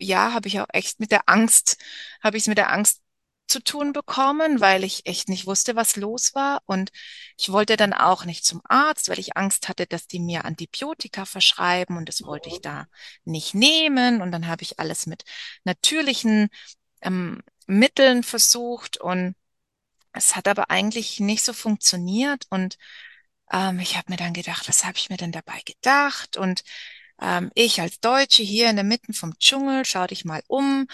ja, 0.03 0.33
habe 0.33 0.49
ich 0.49 0.61
auch 0.61 0.67
echt 0.73 1.01
mit 1.01 1.11
der 1.13 1.29
Angst, 1.29 1.79
habe 2.23 2.37
ich 2.37 2.45
es 2.45 2.49
mit 2.49 2.59
der 2.59 2.73
Angst 2.73 3.01
zu 3.49 3.63
tun 3.63 3.93
bekommen, 3.93 4.61
weil 4.61 4.83
ich 4.85 5.07
echt 5.07 5.29
nicht 5.29 5.47
wusste, 5.47 5.77
was 5.77 5.97
los 5.97 6.35
war. 6.35 6.63
Und 6.67 6.91
ich 7.39 7.53
wollte 7.53 7.77
dann 7.77 7.93
auch 7.93 8.25
nicht 8.25 8.45
zum 8.45 8.63
Arzt, 8.65 9.09
weil 9.09 9.19
ich 9.19 9.37
Angst 9.37 9.69
hatte, 9.69 9.87
dass 9.87 10.07
die 10.07 10.21
mir 10.21 10.45
Antibiotika 10.45 11.25
verschreiben 11.27 11.97
und 11.97 12.09
das 12.09 12.23
wollte 12.25 12.49
ich 12.49 12.61
da 12.63 12.87
nicht 13.25 13.55
nehmen. 13.55 14.23
Und 14.23 14.33
dann 14.33 14.47
habe 14.47 14.63
ich 14.63 14.81
alles 14.81 15.07
mit 15.07 15.25
natürlichen 15.65 16.49
ähm, 17.03 17.43
Mitteln 17.67 18.23
versucht 18.23 18.97
und 18.99 19.35
es 20.13 20.37
hat 20.37 20.49
aber 20.49 20.71
eigentlich 20.71 21.21
nicht 21.21 21.45
so 21.45 21.53
funktioniert 21.53 22.47
und 22.51 22.77
ähm, 23.53 23.81
ich 23.81 23.97
habe 23.97 24.11
mir 24.11 24.17
dann 24.17 24.33
gedacht, 24.35 24.69
was 24.69 24.85
habe 24.85 24.97
ich 24.99 25.11
mir 25.11 25.17
denn 25.17 25.33
dabei 25.33 25.61
gedacht? 25.65 26.37
Und 26.37 26.63
ähm, 27.23 27.51
ich 27.55 27.81
als 27.81 28.01
Deutsche 28.01 28.43
hier 28.43 28.71
in 28.71 28.77
der 28.77 28.85
Mitte 28.85 29.13
vom 29.13 29.39
Dschungel, 29.39 29.85
schau 29.85 30.07
dich 30.07 30.25
mal 30.25 30.43
um, 30.49 30.87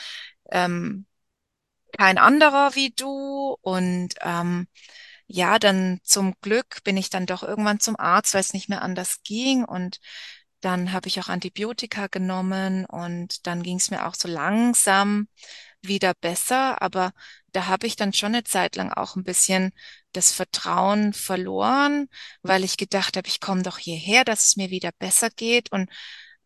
ähm, 0.51 1.07
kein 1.97 2.19
anderer 2.19 2.75
wie 2.75 2.91
du. 2.91 3.57
Und 3.63 4.11
ähm, 4.23 4.69
ja, 5.27 5.59
dann 5.59 6.01
zum 6.05 6.35
Glück 6.41 6.83
bin 6.85 6.97
ich 6.97 7.11
dann 7.11 7.27
doch 7.27 7.43
irgendwann 7.43 7.81
zum 7.81 7.99
Arzt, 7.99 8.35
weil 8.35 8.41
es 8.43 8.55
nicht 8.55 8.69
mehr 8.69 8.83
anders 8.83 9.23
ging. 9.25 9.65
Und 9.65 10.01
dann 10.61 10.93
habe 10.93 11.09
ich 11.09 11.21
auch 11.21 11.29
Antibiotika 11.29 12.09
genommen 12.09 12.85
und 12.87 13.47
dann 13.47 13.63
ging 13.63 13.77
es 13.79 13.91
mir 13.91 14.07
auch 14.07 14.15
so 14.15 14.29
langsam 14.29 15.29
wieder 15.83 16.15
besser, 16.15 16.83
aber 16.83 17.13
da 17.53 17.67
habe 17.67 17.87
ich 17.87 17.97
dann 17.97 18.13
schon 18.13 18.35
eine 18.35 18.45
Zeit 18.45 18.77
lang 18.77 18.93
auch 18.93 19.17
ein 19.17 19.25
bisschen 19.25 19.73
das 20.13 20.33
Vertrauen 20.33 21.13
verloren, 21.13 22.09
weil 22.43 22.65
ich 22.65 22.77
gedacht 22.77 23.17
habe, 23.17 23.29
ich 23.29 23.41
komme 23.41 23.63
doch 23.63 23.79
hierher, 23.79 24.25
dass 24.25 24.47
es 24.49 24.57
mir 24.57 24.71
wieder 24.71 24.91
besser 24.99 25.31
geht 25.31 25.73
und 25.73 25.91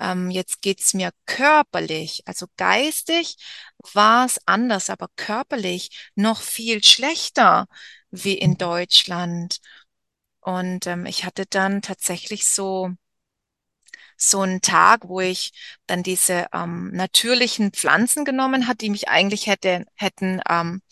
ähm, 0.00 0.30
jetzt 0.30 0.62
geht's 0.62 0.94
mir 0.94 1.12
körperlich, 1.26 2.22
also 2.26 2.46
geistig 2.56 3.36
war 3.94 4.26
es 4.26 4.40
anders, 4.46 4.90
aber 4.90 5.08
körperlich 5.16 6.10
noch 6.14 6.40
viel 6.42 6.82
schlechter 6.82 7.66
wie 8.10 8.34
in 8.38 8.56
Deutschland. 8.58 9.58
Und 10.40 10.86
ähm, 10.88 11.06
ich 11.06 11.24
hatte 11.24 11.46
dann 11.46 11.82
tatsächlich 11.82 12.46
so 12.46 12.90
so 14.16 14.40
einen 14.40 14.60
Tag, 14.60 15.08
wo 15.08 15.20
ich 15.20 15.52
dann 15.86 16.02
diese 16.02 16.46
ähm, 16.52 16.90
natürlichen 16.92 17.72
Pflanzen 17.72 18.24
genommen 18.24 18.68
hat, 18.68 18.80
die 18.80 18.90
mich 18.90 19.08
eigentlich 19.08 19.46
hätte, 19.46 19.84
hätten 19.96 20.40
ähm, 20.48 20.82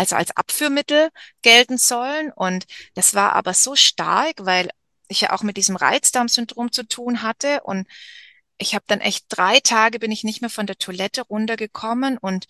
also 0.00 0.16
als 0.16 0.34
Abführmittel 0.34 1.10
gelten 1.42 1.76
sollen. 1.76 2.32
Und 2.32 2.64
das 2.94 3.14
war 3.14 3.34
aber 3.34 3.52
so 3.52 3.76
stark, 3.76 4.36
weil 4.38 4.70
ich 5.08 5.20
ja 5.20 5.32
auch 5.32 5.42
mit 5.42 5.58
diesem 5.58 5.76
Reizdarmsyndrom 5.76 6.72
zu 6.72 6.88
tun 6.88 7.22
hatte. 7.22 7.60
Und 7.64 7.86
ich 8.56 8.74
habe 8.74 8.84
dann 8.88 9.00
echt 9.00 9.26
drei 9.28 9.60
Tage 9.60 9.98
bin 9.98 10.10
ich 10.10 10.24
nicht 10.24 10.40
mehr 10.40 10.48
von 10.48 10.66
der 10.66 10.78
Toilette 10.78 11.22
runtergekommen 11.22 12.16
und 12.16 12.46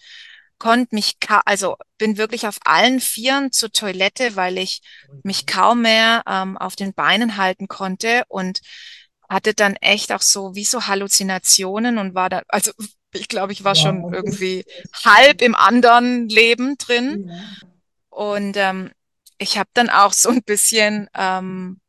konnte 0.58 0.94
mich, 0.94 1.16
also 1.44 1.76
bin 1.98 2.18
wirklich 2.18 2.46
auf 2.46 2.58
allen 2.64 3.00
Vieren 3.00 3.50
zur 3.50 3.72
Toilette, 3.72 4.36
weil 4.36 4.56
ich 4.56 4.80
mich 5.24 5.46
kaum 5.46 5.82
mehr 5.82 6.22
ähm, 6.28 6.56
auf 6.56 6.76
den 6.76 6.94
Beinen 6.94 7.36
halten 7.36 7.66
konnte 7.66 8.24
und 8.28 8.60
hatte 9.28 9.54
dann 9.54 9.74
echt 9.76 10.12
auch 10.12 10.22
so 10.22 10.54
wie 10.54 10.64
so 10.64 10.86
Halluzinationen 10.86 11.98
und 11.98 12.14
war 12.14 12.28
da, 12.28 12.42
also 12.48 12.70
ich 13.12 13.28
glaube, 13.28 13.52
ich 13.52 13.64
war 13.64 13.74
ja, 13.74 13.82
schon 13.82 14.12
irgendwie 14.12 14.64
halb 15.04 15.42
im 15.42 15.54
anderen 15.54 16.28
Leben 16.28 16.76
drin. 16.78 17.28
Ja. 17.28 17.42
Und 18.10 18.56
ähm, 18.56 18.90
ich 19.38 19.58
habe 19.58 19.70
dann 19.74 19.90
auch 19.90 20.12
so 20.12 20.28
ein 20.28 20.42
bisschen, 20.42 21.08
ähm, 21.14 21.80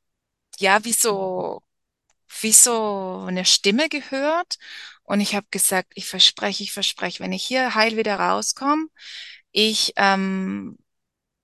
ja, 0.60 0.84
wie 0.86 0.94
so, 0.94 1.62
wie 2.42 2.54
so 2.54 3.26
eine 3.28 3.46
Stimme 3.46 3.90
gehört. 3.90 4.58
Und 5.04 5.20
ich 5.20 5.36
habe 5.36 5.48
gesagt, 5.52 5.92
ich 5.96 6.08
verspreche, 6.08 6.64
ich 6.64 6.72
verspreche, 6.72 7.22
wenn 7.22 7.34
ich 7.34 7.44
hier 7.44 7.76
heil 7.76 7.98
wieder 7.98 8.16
rauskomme, 8.16 8.88
ich 9.52 9.94
ähm, 9.98 10.78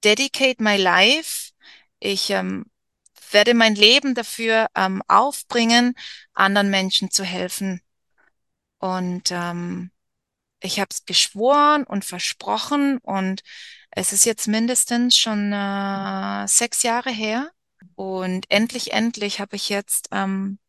dedicate 0.03 0.61
my 0.61 0.77
life. 0.77 1.51
Ich 1.99 2.29
ähm, 2.29 2.65
werde 3.31 3.53
mein 3.53 3.75
Leben 3.75 4.15
dafür 4.15 4.67
ähm, 4.75 5.01
aufbringen, 5.07 5.95
anderen 6.33 6.69
Menschen 6.69 7.11
zu 7.11 7.23
helfen. 7.23 7.81
Und 8.79 9.31
ähm, 9.31 9.91
ich 10.61 10.79
habe 10.79 10.89
es 10.91 11.05
geschworen 11.05 11.83
und 11.83 12.05
versprochen 12.05 12.97
und 12.99 13.41
es 13.91 14.13
ist 14.13 14.25
jetzt 14.25 14.47
mindestens 14.47 15.15
schon 15.15 15.53
äh, 15.53 16.47
sechs 16.47 16.83
Jahre 16.83 17.11
her. 17.11 17.51
Und 17.95 18.45
endlich, 18.49 18.93
endlich 18.93 19.39
habe 19.39 19.55
ich 19.55 19.69
jetzt 19.69 20.09
ähm, 20.11 20.59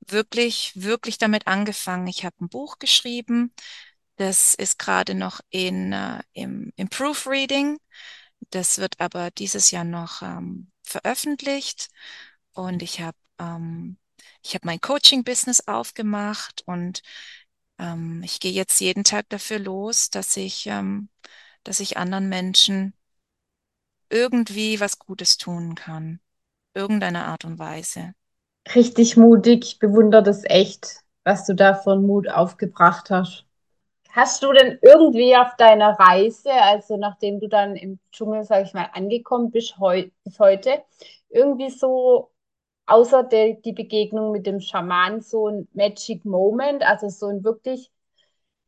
wirklich, 0.00 0.72
wirklich 0.74 1.18
damit 1.18 1.46
angefangen. 1.46 2.06
Ich 2.06 2.24
habe 2.24 2.36
ein 2.40 2.48
Buch 2.48 2.78
geschrieben. 2.78 3.52
Das 4.16 4.54
ist 4.54 4.78
gerade 4.78 5.14
noch 5.14 5.40
in, 5.50 5.92
äh, 5.92 6.20
im, 6.32 6.72
im 6.76 6.88
Proofreading. 6.88 7.78
Das 8.50 8.78
wird 8.78 9.00
aber 9.00 9.30
dieses 9.30 9.70
Jahr 9.70 9.84
noch 9.84 10.22
ähm, 10.22 10.70
veröffentlicht 10.82 11.88
und 12.52 12.82
ich 12.82 13.00
habe 13.00 13.16
ähm, 13.38 13.98
ich 14.42 14.54
habe 14.54 14.66
mein 14.66 14.80
Coaching-Business 14.80 15.66
aufgemacht 15.66 16.62
und 16.66 17.02
ähm, 17.80 18.22
ich 18.24 18.40
gehe 18.40 18.52
jetzt 18.52 18.80
jeden 18.80 19.04
Tag 19.04 19.28
dafür 19.30 19.58
los, 19.60 20.10
dass 20.10 20.36
ich, 20.38 20.66
ähm, 20.68 21.10
dass 21.64 21.80
ich 21.80 21.96
anderen 21.98 22.28
Menschen 22.30 22.94
irgendwie 24.08 24.78
was 24.78 24.98
Gutes 24.98 25.36
tun 25.36 25.74
kann. 25.74 26.20
Irgendeine 26.74 27.26
Art 27.26 27.44
und 27.44 27.58
Weise. 27.58 28.14
Richtig 28.74 29.16
mutig, 29.18 29.64
ich 29.66 29.78
bewundere 29.78 30.22
das 30.22 30.44
echt, 30.44 31.02
was 31.24 31.44
du 31.46 31.54
da 31.54 31.74
von 31.74 32.06
Mut 32.06 32.28
aufgebracht 32.30 33.10
hast. 33.10 33.44
Hast 34.10 34.42
du 34.42 34.52
denn 34.52 34.78
irgendwie 34.82 35.36
auf 35.36 35.56
deiner 35.56 35.98
Reise, 35.98 36.52
also 36.52 36.96
nachdem 36.96 37.40
du 37.40 37.48
dann 37.48 37.76
im 37.76 37.98
Dschungel, 38.12 38.44
sag 38.44 38.64
ich 38.66 38.74
mal, 38.74 38.88
angekommen 38.94 39.50
bist, 39.50 39.78
heu 39.78 40.10
bis 40.24 40.38
heute, 40.40 40.82
irgendwie 41.30 41.70
so 41.70 42.30
außer 42.90 43.22
der, 43.22 43.54
die 43.54 43.72
Begegnung 43.72 44.32
mit 44.32 44.46
dem 44.46 44.60
Schaman 44.60 45.20
so 45.20 45.48
ein 45.48 45.68
Magic 45.72 46.24
Moment, 46.24 46.82
also 46.82 47.08
so 47.08 47.28
ein 47.28 47.44
wirklich 47.44 47.90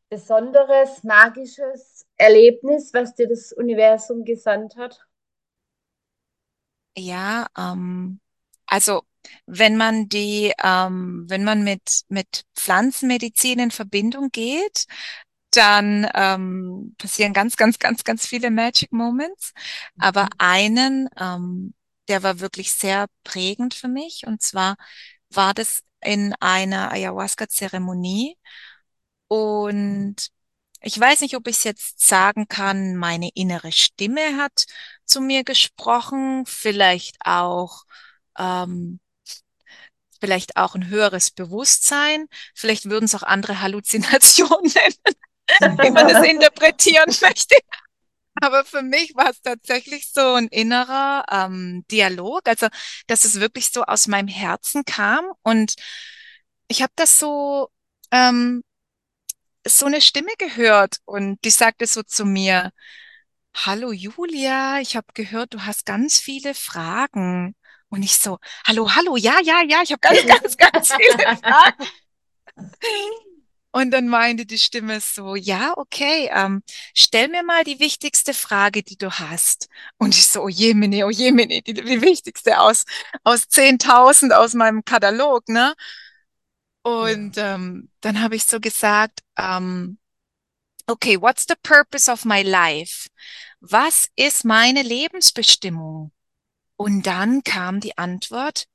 besonderes, 0.08 1.02
magisches 1.02 2.06
Erlebnis, 2.16 2.94
was 2.94 3.14
dir 3.14 3.28
das 3.28 3.52
Universum 3.52 4.24
gesandt 4.24 4.76
hat? 4.76 5.00
Ja, 6.96 7.46
ähm, 7.58 8.20
also 8.66 9.02
wenn 9.46 9.76
man 9.76 10.08
die, 10.08 10.52
ähm, 10.62 11.24
wenn 11.28 11.44
man 11.44 11.64
mit, 11.64 12.02
mit 12.08 12.44
Pflanzenmedizin 12.54 13.58
in 13.58 13.70
Verbindung 13.70 14.28
geht, 14.30 14.86
dann 15.50 16.08
ähm, 16.14 16.94
passieren 16.98 17.32
ganz, 17.32 17.56
ganz, 17.56 17.78
ganz, 17.78 18.04
ganz 18.04 18.26
viele 18.26 18.50
Magic 18.50 18.92
Moments. 18.92 19.52
Aber 19.98 20.24
mhm. 20.24 20.30
einen, 20.38 21.08
ähm, 21.18 21.74
der 22.12 22.22
war 22.22 22.40
wirklich 22.40 22.74
sehr 22.74 23.06
prägend 23.24 23.72
für 23.72 23.88
mich. 23.88 24.26
Und 24.26 24.42
zwar 24.42 24.76
war 25.30 25.54
das 25.54 25.82
in 26.02 26.34
einer 26.40 26.92
Ayahuasca-Zeremonie. 26.92 28.36
Und 29.28 30.16
ich 30.82 31.00
weiß 31.00 31.22
nicht, 31.22 31.36
ob 31.36 31.48
ich 31.48 31.56
es 31.56 31.64
jetzt 31.64 32.06
sagen 32.06 32.48
kann, 32.48 32.96
meine 32.96 33.30
innere 33.34 33.72
Stimme 33.72 34.36
hat 34.36 34.66
zu 35.06 35.22
mir 35.22 35.42
gesprochen, 35.42 36.44
vielleicht 36.44 37.16
auch, 37.24 37.84
ähm, 38.38 39.00
vielleicht 40.20 40.58
auch 40.58 40.74
ein 40.74 40.88
höheres 40.88 41.30
Bewusstsein, 41.30 42.26
vielleicht 42.54 42.90
würden 42.90 43.06
es 43.06 43.14
auch 43.14 43.22
andere 43.22 43.62
Halluzinationen 43.62 44.70
nennen, 45.60 45.78
wie 45.78 45.90
man 45.90 46.08
das 46.08 46.26
interpretieren 46.28 47.16
möchte. 47.22 47.56
Aber 48.42 48.64
für 48.64 48.82
mich 48.82 49.14
war 49.14 49.30
es 49.30 49.40
tatsächlich 49.40 50.10
so 50.12 50.34
ein 50.34 50.48
innerer 50.48 51.24
ähm, 51.30 51.84
Dialog, 51.90 52.42
also 52.48 52.66
dass 53.06 53.24
es 53.24 53.40
wirklich 53.40 53.70
so 53.70 53.84
aus 53.84 54.08
meinem 54.08 54.28
Herzen 54.28 54.84
kam 54.84 55.24
und 55.42 55.74
ich 56.68 56.82
habe 56.82 56.92
das 56.96 57.18
so 57.20 57.70
ähm, 58.10 58.64
so 59.64 59.86
eine 59.86 60.00
Stimme 60.00 60.32
gehört 60.38 60.96
und 61.04 61.38
die 61.44 61.50
sagte 61.50 61.86
so 61.86 62.02
zu 62.02 62.24
mir, 62.24 62.72
Hallo 63.54 63.92
Julia, 63.92 64.80
ich 64.80 64.96
habe 64.96 65.06
gehört, 65.14 65.54
du 65.54 65.64
hast 65.64 65.86
ganz 65.86 66.18
viele 66.18 66.54
Fragen. 66.54 67.54
Und 67.90 68.02
ich 68.02 68.16
so, 68.18 68.38
hallo, 68.66 68.94
hallo, 68.94 69.16
ja, 69.16 69.40
ja, 69.42 69.62
ja, 69.68 69.82
ich 69.82 69.92
habe 69.92 70.00
ganz, 70.00 70.26
ganz, 70.56 70.56
ganz 70.56 70.92
viele 70.94 71.36
Fragen. 71.36 71.86
Und 73.72 73.90
dann 73.90 74.06
meinte 74.08 74.44
die 74.44 74.58
Stimme 74.58 75.00
so, 75.00 75.34
ja, 75.34 75.72
okay, 75.76 76.28
ähm, 76.32 76.62
stell 76.94 77.28
mir 77.28 77.42
mal 77.42 77.64
die 77.64 77.80
wichtigste 77.80 78.34
Frage, 78.34 78.82
die 78.82 78.98
du 78.98 79.10
hast. 79.10 79.68
Und 79.96 80.14
ich 80.14 80.26
so, 80.28 80.42
oh 80.42 80.48
je, 80.48 80.74
Mini, 80.74 81.02
oh 81.04 81.10
je, 81.10 81.32
Mini, 81.32 81.62
die, 81.62 81.72
die 81.72 82.02
wichtigste 82.02 82.60
aus, 82.60 82.84
aus 83.24 83.48
10.000 83.48 84.32
aus 84.32 84.52
meinem 84.52 84.84
Katalog, 84.84 85.48
ne? 85.48 85.74
Und 86.82 87.36
ja. 87.36 87.54
ähm, 87.54 87.90
dann 88.00 88.20
habe 88.20 88.36
ich 88.36 88.44
so 88.44 88.60
gesagt, 88.60 89.20
ähm, 89.38 89.98
okay, 90.86 91.20
what's 91.20 91.46
the 91.48 91.54
purpose 91.62 92.10
of 92.10 92.26
my 92.26 92.42
life? 92.42 93.08
Was 93.60 94.08
ist 94.16 94.44
meine 94.44 94.82
Lebensbestimmung? 94.82 96.12
Und 96.76 97.06
dann 97.06 97.42
kam 97.42 97.80
die 97.80 97.96
Antwort, 97.96 98.66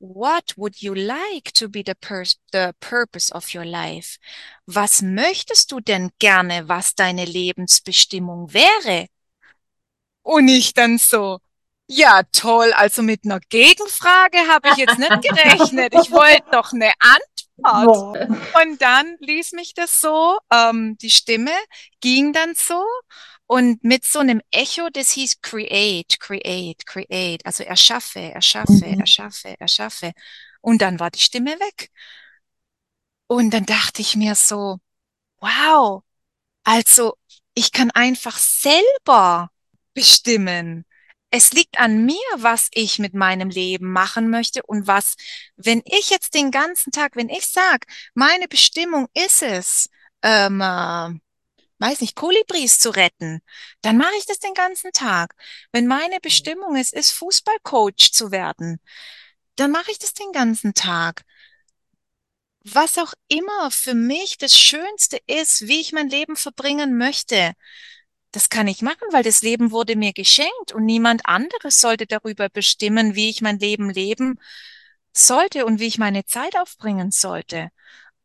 What 0.00 0.54
would 0.56 0.80
you 0.80 0.94
like 0.94 1.52
to 1.54 1.68
be 1.68 1.82
the, 1.82 1.94
pur 1.94 2.24
the 2.52 2.72
purpose 2.78 3.32
of 3.32 3.52
your 3.52 3.64
life? 3.64 4.18
Was 4.66 5.02
möchtest 5.02 5.72
du 5.72 5.80
denn 5.80 6.10
gerne, 6.20 6.68
was 6.68 6.94
deine 6.94 7.24
Lebensbestimmung 7.24 8.52
wäre? 8.52 9.08
Und 10.22 10.48
ich 10.48 10.74
dann 10.74 10.98
so, 10.98 11.40
ja, 11.88 12.22
toll, 12.32 12.72
also 12.74 13.02
mit 13.02 13.24
einer 13.24 13.40
Gegenfrage 13.40 14.38
habe 14.46 14.68
ich 14.70 14.76
jetzt 14.76 14.98
nicht 14.98 15.22
gerechnet. 15.22 15.94
Ich 15.94 16.12
wollte 16.12 16.44
doch 16.52 16.72
eine 16.72 16.92
Antwort. 17.00 18.28
Und 18.62 18.80
dann 18.80 19.16
ließ 19.20 19.52
mich 19.52 19.74
das 19.74 20.00
so, 20.00 20.38
ähm, 20.52 20.96
die 20.98 21.10
Stimme 21.10 21.52
ging 22.00 22.32
dann 22.32 22.54
so 22.54 22.84
und 23.48 23.82
mit 23.82 24.04
so 24.04 24.18
einem 24.18 24.42
Echo, 24.50 24.90
das 24.92 25.12
hieß 25.12 25.40
Create, 25.40 26.20
Create, 26.20 26.84
Create. 26.84 27.46
Also 27.46 27.64
erschaffe, 27.64 28.20
erschaffe, 28.20 28.86
mhm. 28.86 29.00
erschaffe, 29.00 29.58
erschaffe. 29.58 30.12
Und 30.60 30.82
dann 30.82 31.00
war 31.00 31.10
die 31.10 31.18
Stimme 31.18 31.58
weg. 31.58 31.90
Und 33.26 33.50
dann 33.50 33.64
dachte 33.64 34.02
ich 34.02 34.16
mir 34.16 34.34
so, 34.34 34.78
wow, 35.40 36.02
also 36.62 37.16
ich 37.54 37.72
kann 37.72 37.90
einfach 37.92 38.36
selber 38.36 39.50
bestimmen. 39.94 40.84
Es 41.30 41.52
liegt 41.52 41.78
an 41.80 42.04
mir, 42.04 42.16
was 42.36 42.68
ich 42.72 42.98
mit 42.98 43.14
meinem 43.14 43.48
Leben 43.48 43.90
machen 43.92 44.28
möchte 44.28 44.62
und 44.62 44.86
was, 44.86 45.16
wenn 45.56 45.82
ich 45.86 46.10
jetzt 46.10 46.34
den 46.34 46.50
ganzen 46.50 46.92
Tag, 46.92 47.16
wenn 47.16 47.30
ich 47.30 47.46
sag, 47.46 47.86
meine 48.14 48.46
Bestimmung 48.46 49.08
ist 49.14 49.42
es, 49.42 49.88
ähm, 50.22 50.60
äh, 50.60 51.18
weiß 51.78 52.00
nicht, 52.00 52.16
Kolibris 52.16 52.78
zu 52.78 52.90
retten, 52.90 53.40
dann 53.82 53.96
mache 53.96 54.14
ich 54.18 54.26
das 54.26 54.38
den 54.38 54.54
ganzen 54.54 54.92
Tag. 54.92 55.34
Wenn 55.72 55.86
meine 55.86 56.20
Bestimmung 56.20 56.76
es 56.76 56.92
ist, 56.92 57.12
Fußballcoach 57.12 58.12
zu 58.12 58.30
werden, 58.30 58.80
dann 59.56 59.70
mache 59.70 59.90
ich 59.90 59.98
das 59.98 60.14
den 60.14 60.32
ganzen 60.32 60.74
Tag 60.74 61.24
was 62.74 62.98
auch 62.98 63.14
immer 63.28 63.70
für 63.70 63.94
mich 63.94 64.38
das 64.38 64.58
Schönste 64.58 65.18
ist, 65.26 65.68
wie 65.68 65.80
ich 65.80 65.92
mein 65.92 66.08
Leben 66.08 66.36
verbringen 66.36 66.96
möchte, 66.96 67.54
das 68.32 68.50
kann 68.50 68.68
ich 68.68 68.82
machen, 68.82 69.08
weil 69.10 69.22
das 69.22 69.42
Leben 69.42 69.70
wurde 69.70 69.96
mir 69.96 70.12
geschenkt 70.12 70.72
und 70.72 70.84
niemand 70.84 71.26
anderes 71.26 71.80
sollte 71.80 72.06
darüber 72.06 72.48
bestimmen, 72.48 73.14
wie 73.14 73.30
ich 73.30 73.40
mein 73.40 73.58
Leben 73.58 73.88
leben 73.90 74.38
sollte 75.14 75.64
und 75.64 75.80
wie 75.80 75.86
ich 75.86 75.98
meine 75.98 76.24
Zeit 76.26 76.56
aufbringen 76.56 77.10
sollte. 77.10 77.70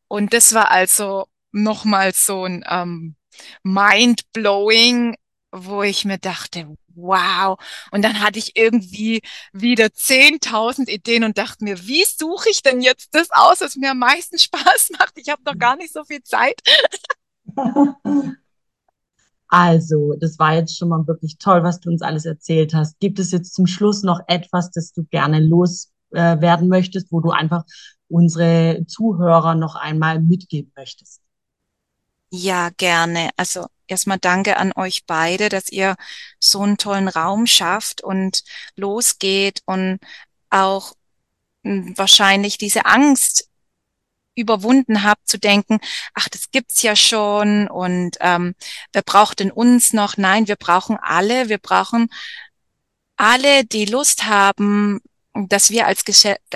Und 0.07 0.33
das 0.33 0.53
war 0.53 0.71
also 0.71 1.27
nochmal 1.51 2.13
so 2.13 2.43
ein 2.43 2.65
ähm, 2.69 3.15
mind-blowing, 3.63 5.15
wo 5.51 5.83
ich 5.83 6.05
mir 6.05 6.17
dachte, 6.17 6.67
wow. 6.95 7.57
Und 7.91 8.03
dann 8.03 8.19
hatte 8.21 8.39
ich 8.39 8.55
irgendwie 8.55 9.21
wieder 9.51 9.85
10.000 9.85 10.89
Ideen 10.89 11.23
und 11.23 11.37
dachte 11.37 11.63
mir, 11.63 11.79
wie 11.85 12.05
suche 12.05 12.49
ich 12.49 12.61
denn 12.61 12.81
jetzt 12.81 13.09
das 13.13 13.29
aus, 13.31 13.61
was 13.61 13.75
mir 13.75 13.91
am 13.91 13.99
meisten 13.99 14.37
Spaß 14.39 14.91
macht? 14.99 15.13
Ich 15.15 15.29
habe 15.29 15.41
doch 15.43 15.57
gar 15.57 15.75
nicht 15.75 15.93
so 15.93 16.03
viel 16.03 16.23
Zeit. 16.23 16.61
Also, 19.55 20.15
das 20.19 20.39
war 20.39 20.55
jetzt 20.55 20.75
schon 20.75 20.89
mal 20.89 21.05
wirklich 21.05 21.37
toll, 21.37 21.61
was 21.61 21.79
du 21.79 21.91
uns 21.91 22.01
alles 22.01 22.25
erzählt 22.25 22.73
hast. 22.73 22.99
Gibt 22.99 23.19
es 23.19 23.29
jetzt 23.29 23.53
zum 23.53 23.67
Schluss 23.67 24.01
noch 24.01 24.21
etwas, 24.25 24.71
das 24.71 24.93
du 24.93 25.03
gerne 25.11 25.39
loswerden 25.39 26.65
äh, 26.65 26.67
möchtest, 26.67 27.11
wo 27.11 27.19
du 27.19 27.29
einfach 27.29 27.63
unsere 28.07 28.83
Zuhörer 28.87 29.53
noch 29.53 29.75
einmal 29.75 30.19
mitgeben 30.19 30.71
möchtest? 30.75 31.21
Ja, 32.35 32.69
gerne. 32.77 33.29
Also 33.37 33.67
erstmal 33.87 34.17
danke 34.17 34.57
an 34.57 34.73
euch 34.75 35.05
beide, 35.05 35.49
dass 35.49 35.69
ihr 35.69 35.95
so 36.39 36.61
einen 36.61 36.77
tollen 36.77 37.07
Raum 37.07 37.45
schafft 37.45 38.01
und 38.01 38.43
losgeht 38.75 39.61
und 39.65 39.99
auch 40.49 40.93
hm, 41.63 41.97
wahrscheinlich 41.97 42.57
diese 42.57 42.85
Angst 42.85 43.49
überwunden 44.35 45.03
habt 45.03 45.27
zu 45.29 45.37
denken, 45.39 45.79
ach, 46.15 46.29
das 46.29 46.51
gibt's 46.51 46.81
ja 46.83 46.95
schon 46.95 47.67
und 47.69 48.17
ähm, 48.21 48.55
wer 48.93 49.03
braucht 49.03 49.39
denn 49.39 49.51
uns 49.51 49.93
noch? 49.93 50.17
Nein, 50.17 50.47
wir 50.47 50.55
brauchen 50.55 50.97
alle, 51.01 51.49
wir 51.49 51.59
brauchen 51.59 52.09
alle, 53.17 53.63
die 53.65 53.85
Lust 53.85 54.25
haben, 54.25 55.01
dass 55.33 55.69
wir 55.71 55.87
als, 55.87 56.03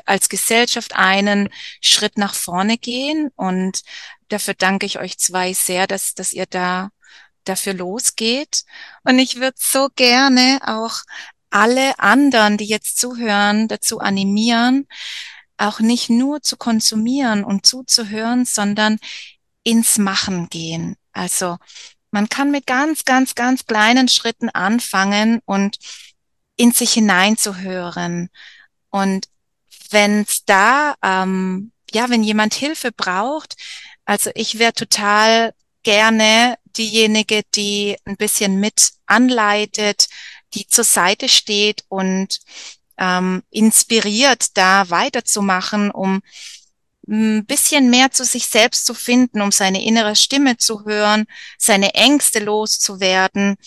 als 0.06 0.30
Gesellschaft 0.30 0.96
einen 0.96 1.50
Schritt 1.82 2.18
nach 2.18 2.34
vorne 2.36 2.78
gehen 2.78 3.32
und 3.36 3.82
dafür 4.30 4.54
danke 4.54 4.86
ich 4.86 5.00
euch 5.00 5.18
zwei 5.18 5.54
sehr, 5.54 5.88
dass, 5.88 6.14
dass 6.14 6.34
ihr 6.34 6.46
da 6.46 6.90
dafür 7.46 7.74
losgeht. 7.74 8.64
Und 9.04 9.20
ich 9.20 9.38
würde 9.38 9.58
so 9.60 9.90
gerne 9.96 10.60
auch 10.66 11.02
alle 11.50 11.98
anderen, 12.00 12.58
die 12.58 12.66
jetzt 12.66 13.00
zuhören, 13.00 13.68
dazu 13.68 14.00
animieren, 14.00 14.88
auch 15.58 15.80
nicht 15.80 16.10
nur 16.10 16.42
zu 16.42 16.58
konsumieren 16.58 17.44
und 17.44 17.66
zuzuhören, 17.66 18.46
sondern 18.46 19.00
ins 19.64 19.98
Machen 19.98 20.50
gehen. 20.50 20.96
Also 21.14 21.58
man 22.12 22.30
kann 22.30 22.52
mit 22.52 22.68
ganz, 22.68 23.06
ganz, 23.06 23.36
ganz 23.36 23.66
kleinen 23.66 24.08
Schritten 24.08 24.50
anfangen 24.50 25.40
und 25.46 25.78
in 26.56 26.72
sich 26.72 26.94
hineinzuhören. 26.94 28.30
Und 28.90 29.28
wenn 29.90 30.22
es 30.22 30.46
da, 30.46 30.96
ähm, 31.04 31.72
ja, 31.92 32.10
wenn 32.10 32.24
jemand 32.24 32.54
Hilfe 32.54 32.92
braucht, 32.92 33.56
also 34.08 34.32
ich 34.36 34.58
wäre 34.58 34.74
total 34.74 35.54
gerne 35.84 36.58
diejenige, 36.78 37.42
die 37.56 37.98
ein 38.06 38.16
bisschen 38.16 38.60
mit 38.60 38.92
anleitet, 39.06 40.08
die 40.54 40.66
zur 40.66 40.86
Seite 40.86 41.28
steht 41.28 41.84
und 41.90 42.40
ähm, 42.98 43.44
inspiriert, 43.52 44.58
da 44.58 44.90
weiterzumachen, 44.90 45.92
um 45.92 46.22
ein 47.06 47.46
bisschen 47.46 47.90
mehr 47.90 48.12
zu 48.12 48.24
sich 48.24 48.48
selbst 48.48 48.86
zu 48.86 48.94
finden, 48.94 49.42
um 49.42 49.52
seine 49.52 49.84
innere 49.84 50.16
Stimme 50.16 50.56
zu 50.56 50.86
hören, 50.86 51.26
seine 51.58 51.94
Ängste 51.94 52.40
loszuwerden. 52.40 53.58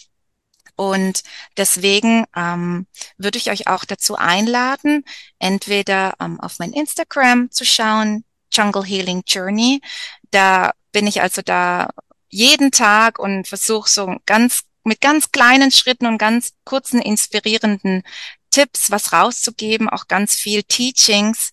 Und 0.74 1.22
deswegen 1.58 2.24
ähm, 2.34 2.86
würde 3.18 3.36
ich 3.36 3.50
euch 3.50 3.66
auch 3.66 3.84
dazu 3.84 4.16
einladen, 4.16 5.04
entweder 5.38 6.14
ähm, 6.18 6.40
auf 6.40 6.58
mein 6.58 6.72
Instagram 6.72 7.50
zu 7.50 7.66
schauen, 7.66 8.24
Jungle 8.52 8.84
Healing 8.84 9.22
Journey. 9.26 9.80
Da 10.30 10.72
bin 10.92 11.06
ich 11.06 11.22
also 11.22 11.42
da 11.42 11.90
jeden 12.28 12.70
Tag 12.70 13.18
und 13.18 13.48
versuche 13.48 13.88
so 13.88 14.16
ganz 14.26 14.62
mit 14.84 15.00
ganz 15.00 15.30
kleinen 15.30 15.70
Schritten 15.70 16.06
und 16.06 16.18
ganz 16.18 16.52
kurzen 16.64 17.02
inspirierenden 17.02 18.02
Tipps 18.50 18.90
was 18.90 19.12
rauszugeben, 19.12 19.88
auch 19.88 20.08
ganz 20.08 20.34
viel 20.34 20.62
Teachings. 20.62 21.52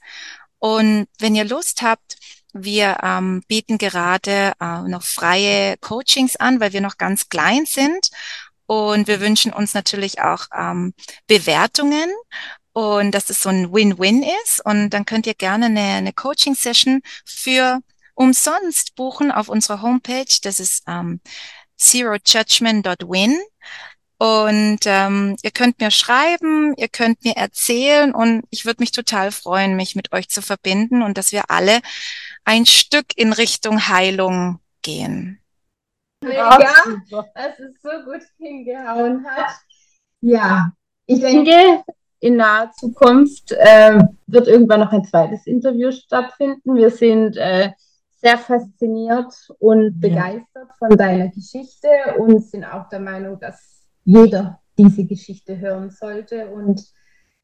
Und 0.59 1.07
wenn 1.19 1.35
ihr 1.35 1.45
Lust 1.45 1.81
habt, 1.81 2.17
wir 2.53 2.97
ähm, 3.03 3.43
bieten 3.47 3.77
gerade 3.77 4.53
äh, 4.59 4.81
noch 4.83 5.03
freie 5.03 5.77
Coachings 5.77 6.35
an, 6.35 6.59
weil 6.59 6.73
wir 6.73 6.81
noch 6.81 6.97
ganz 6.97 7.29
klein 7.29 7.65
sind. 7.65 8.09
Und 8.65 9.07
wir 9.07 9.21
wünschen 9.21 9.53
uns 9.53 9.73
natürlich 9.73 10.19
auch 10.21 10.47
ähm, 10.57 10.93
Bewertungen 11.27 12.09
und 12.73 13.11
dass 13.11 13.29
es 13.29 13.41
so 13.41 13.49
ein 13.49 13.71
Win-Win 13.71 14.23
ist. 14.43 14.63
Und 14.65 14.89
dann 14.89 15.05
könnt 15.05 15.27
ihr 15.27 15.35
gerne 15.35 15.67
eine, 15.67 15.81
eine 15.81 16.13
Coaching-Session 16.13 17.01
für 17.25 17.79
umsonst 18.17 18.95
buchen 18.95 19.31
auf 19.31 19.47
unserer 19.47 19.81
Homepage. 19.81 20.39
Das 20.41 20.59
ist 20.59 20.83
ähm, 20.87 21.21
zerojudgment.win. 21.77 23.37
Und 24.19 24.79
ähm, 24.85 25.35
ihr 25.43 25.51
könnt 25.51 25.79
mir 25.79 25.91
schreiben, 25.91 26.73
ihr 26.75 26.87
könnt 26.87 27.23
mir 27.23 27.37
erzählen 27.37 28.15
und 28.15 28.45
ich 28.49 28.65
würde 28.65 28.81
mich 28.81 28.91
total 28.91 29.31
freuen, 29.31 29.75
mich 29.75 29.95
mit 29.95 30.11
euch 30.11 30.27
zu 30.27 30.41
verbinden 30.41 31.03
und 31.03 31.19
dass 31.19 31.31
wir 31.31 31.51
alle 31.51 31.81
ein 32.43 32.65
Stück 32.65 33.15
in 33.15 33.31
Richtung 33.31 33.87
Heilung 33.87 34.59
gehen. 34.81 35.39
Mega, 36.23 36.57
dass 37.35 37.59
es 37.59 37.79
so 37.79 37.91
gut 38.05 38.23
hingehauen 38.39 39.23
hat. 39.29 39.51
Ja, 40.21 40.71
ich 41.05 41.19
denke, 41.19 41.83
in 42.19 42.37
naher 42.37 42.71
Zukunft 42.71 43.51
äh, 43.51 43.99
wird 44.25 44.47
irgendwann 44.47 44.79
noch 44.79 44.91
ein 44.91 45.05
zweites 45.05 45.45
Interview 45.45 45.91
stattfinden. 45.91 46.75
Wir 46.75 46.89
sind 46.89 47.37
äh, 47.37 47.69
sehr 48.17 48.37
fasziniert 48.37 49.33
und 49.59 49.99
begeistert 49.99 50.69
von 50.79 50.89
deiner 50.97 51.29
Geschichte 51.29 51.87
und 52.17 52.43
sind 52.43 52.65
auch 52.65 52.89
der 52.89 52.99
Meinung, 52.99 53.39
dass 53.39 53.85
jeder 54.03 54.59
diese 54.77 55.05
Geschichte 55.05 55.59
hören 55.59 55.91
sollte. 55.91 56.47
Und 56.47 56.83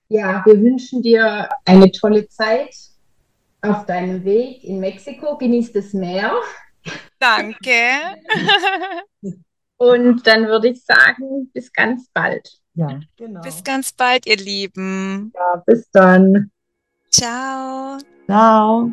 ja, 0.08 0.44
wir 0.46 0.60
wünschen 0.60 1.02
dir 1.02 1.50
eine 1.66 1.92
tolle 1.92 2.28
Zeit 2.28 2.76
auf 3.62 3.86
deinem 3.86 4.24
Weg 4.24 4.64
in 4.64 4.80
Mexiko. 4.80 5.38
Genieß 5.38 5.74
das 5.74 5.94
Meer. 5.94 6.34
Danke. 7.20 8.18
und 9.78 10.26
dann 10.28 10.48
würde 10.48 10.70
ich 10.70 10.84
sagen, 10.84 11.50
bis 11.54 11.72
ganz 11.72 12.10
bald. 12.14 12.60
Ja, 12.76 13.00
genau. 13.16 13.42
Bis 13.42 13.64
ganz 13.64 13.94
bald, 13.94 14.26
ihr 14.26 14.38
Lieben. 14.38 15.32
Ja, 15.36 15.64
bis 15.66 15.90
dann. 15.92 16.52
Ciao. 17.12 18.00
Ciao. 18.26 18.92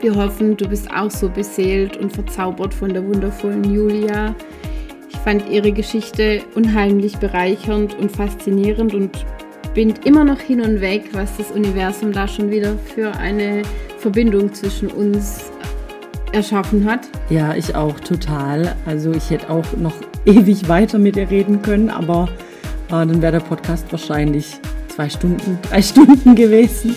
Wir 0.00 0.14
hoffen, 0.14 0.56
du 0.56 0.68
bist 0.68 0.88
auch 0.92 1.10
so 1.10 1.28
beseelt 1.28 1.96
und 1.96 2.12
verzaubert 2.12 2.72
von 2.72 2.92
der 2.92 3.04
wundervollen 3.04 3.64
Julia. 3.64 4.32
Ich 5.10 5.16
fand 5.18 5.48
ihre 5.50 5.72
Geschichte 5.72 6.42
unheimlich 6.54 7.16
bereichernd 7.16 7.98
und 7.98 8.12
faszinierend 8.12 8.94
und 8.94 9.26
bin 9.74 9.94
immer 10.04 10.22
noch 10.22 10.38
hin 10.38 10.60
und 10.60 10.80
weg, 10.80 11.10
was 11.12 11.36
das 11.36 11.50
Universum 11.50 12.12
da 12.12 12.28
schon 12.28 12.48
wieder 12.48 12.78
für 12.94 13.12
eine 13.16 13.62
Verbindung 13.98 14.54
zwischen 14.54 14.88
uns 14.88 15.50
erschaffen 16.32 16.84
hat. 16.84 17.00
Ja, 17.28 17.56
ich 17.56 17.74
auch 17.74 17.98
total. 17.98 18.76
Also 18.86 19.10
ich 19.10 19.30
hätte 19.30 19.50
auch 19.50 19.66
noch 19.76 19.94
ewig 20.24 20.68
weiter 20.68 21.00
mit 21.00 21.16
ihr 21.16 21.28
reden 21.28 21.60
können, 21.60 21.90
aber 21.90 22.28
äh, 22.88 22.90
dann 22.90 23.20
wäre 23.20 23.32
der 23.32 23.40
Podcast 23.40 23.90
wahrscheinlich 23.90 24.60
zwei 24.88 25.08
Stunden, 25.08 25.58
drei 25.68 25.82
Stunden 25.82 26.36
gewesen. 26.36 26.94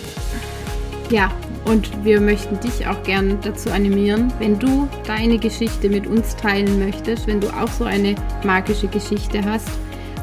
Ja, 1.09 1.31
Und 1.65 2.03
wir 2.03 2.19
möchten 2.19 2.59
dich 2.59 2.87
auch 2.87 3.01
gern 3.03 3.37
dazu 3.41 3.69
animieren, 3.71 4.33
wenn 4.39 4.57
du 4.57 4.89
deine 5.05 5.37
Geschichte 5.37 5.89
mit 5.89 6.07
uns 6.07 6.35
teilen 6.35 6.79
möchtest, 6.79 7.27
wenn 7.27 7.39
du 7.39 7.47
auch 7.49 7.69
so 7.69 7.83
eine 7.83 8.15
magische 8.43 8.87
Geschichte 8.87 9.43
hast, 9.45 9.69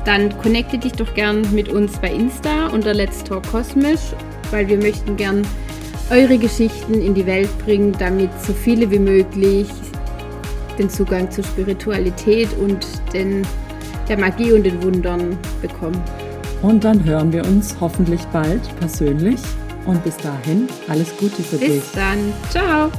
dann 0.05 0.37
connecte 0.39 0.79
dich 0.79 0.93
doch 0.93 1.13
gern 1.15 1.47
mit 1.55 1.69
uns 1.69 1.99
bei 1.99 2.11
Insta 2.13 2.69
unter 2.69 2.95
Let's 2.95 3.23
Talk 3.23 3.47
Kosmisch, 3.51 4.15
weil 4.51 4.67
wir 4.69 4.79
möchten 4.79 5.17
gern 5.17 5.47
eure 6.11 6.39
Geschichten 6.39 6.95
in 6.95 7.15
die 7.15 7.27
Welt 7.27 7.51
bringen, 7.65 7.93
damit 7.99 8.31
so 8.43 8.53
viele 8.53 8.91
wie 8.91 8.99
möglich 8.99 9.69
den 10.79 10.89
Zugang 10.89 11.31
zur 11.31 11.45
Spiritualität 11.45 12.49
und 12.59 12.87
den, 13.13 13.47
der 14.09 14.19
Magie 14.19 14.53
und 14.53 14.65
den 14.65 14.83
Wundern 14.83 15.37
bekommen. 15.61 16.01
Und 16.63 16.85
dann 16.85 17.05
hören 17.05 17.33
wir 17.33 17.45
uns 17.45 17.77
hoffentlich 17.81 18.23
bald 18.33 18.63
persönlich. 18.79 19.41
Und 19.89 20.05
bis 20.05 20.19
dahin, 20.19 20.69
alles 20.89 21.17
Gute 21.17 21.43
für 21.43 21.57
bis 21.57 21.61
dich. 21.61 21.81
Bis 21.81 21.93
dann. 21.93 22.35
Ciao. 22.51 22.93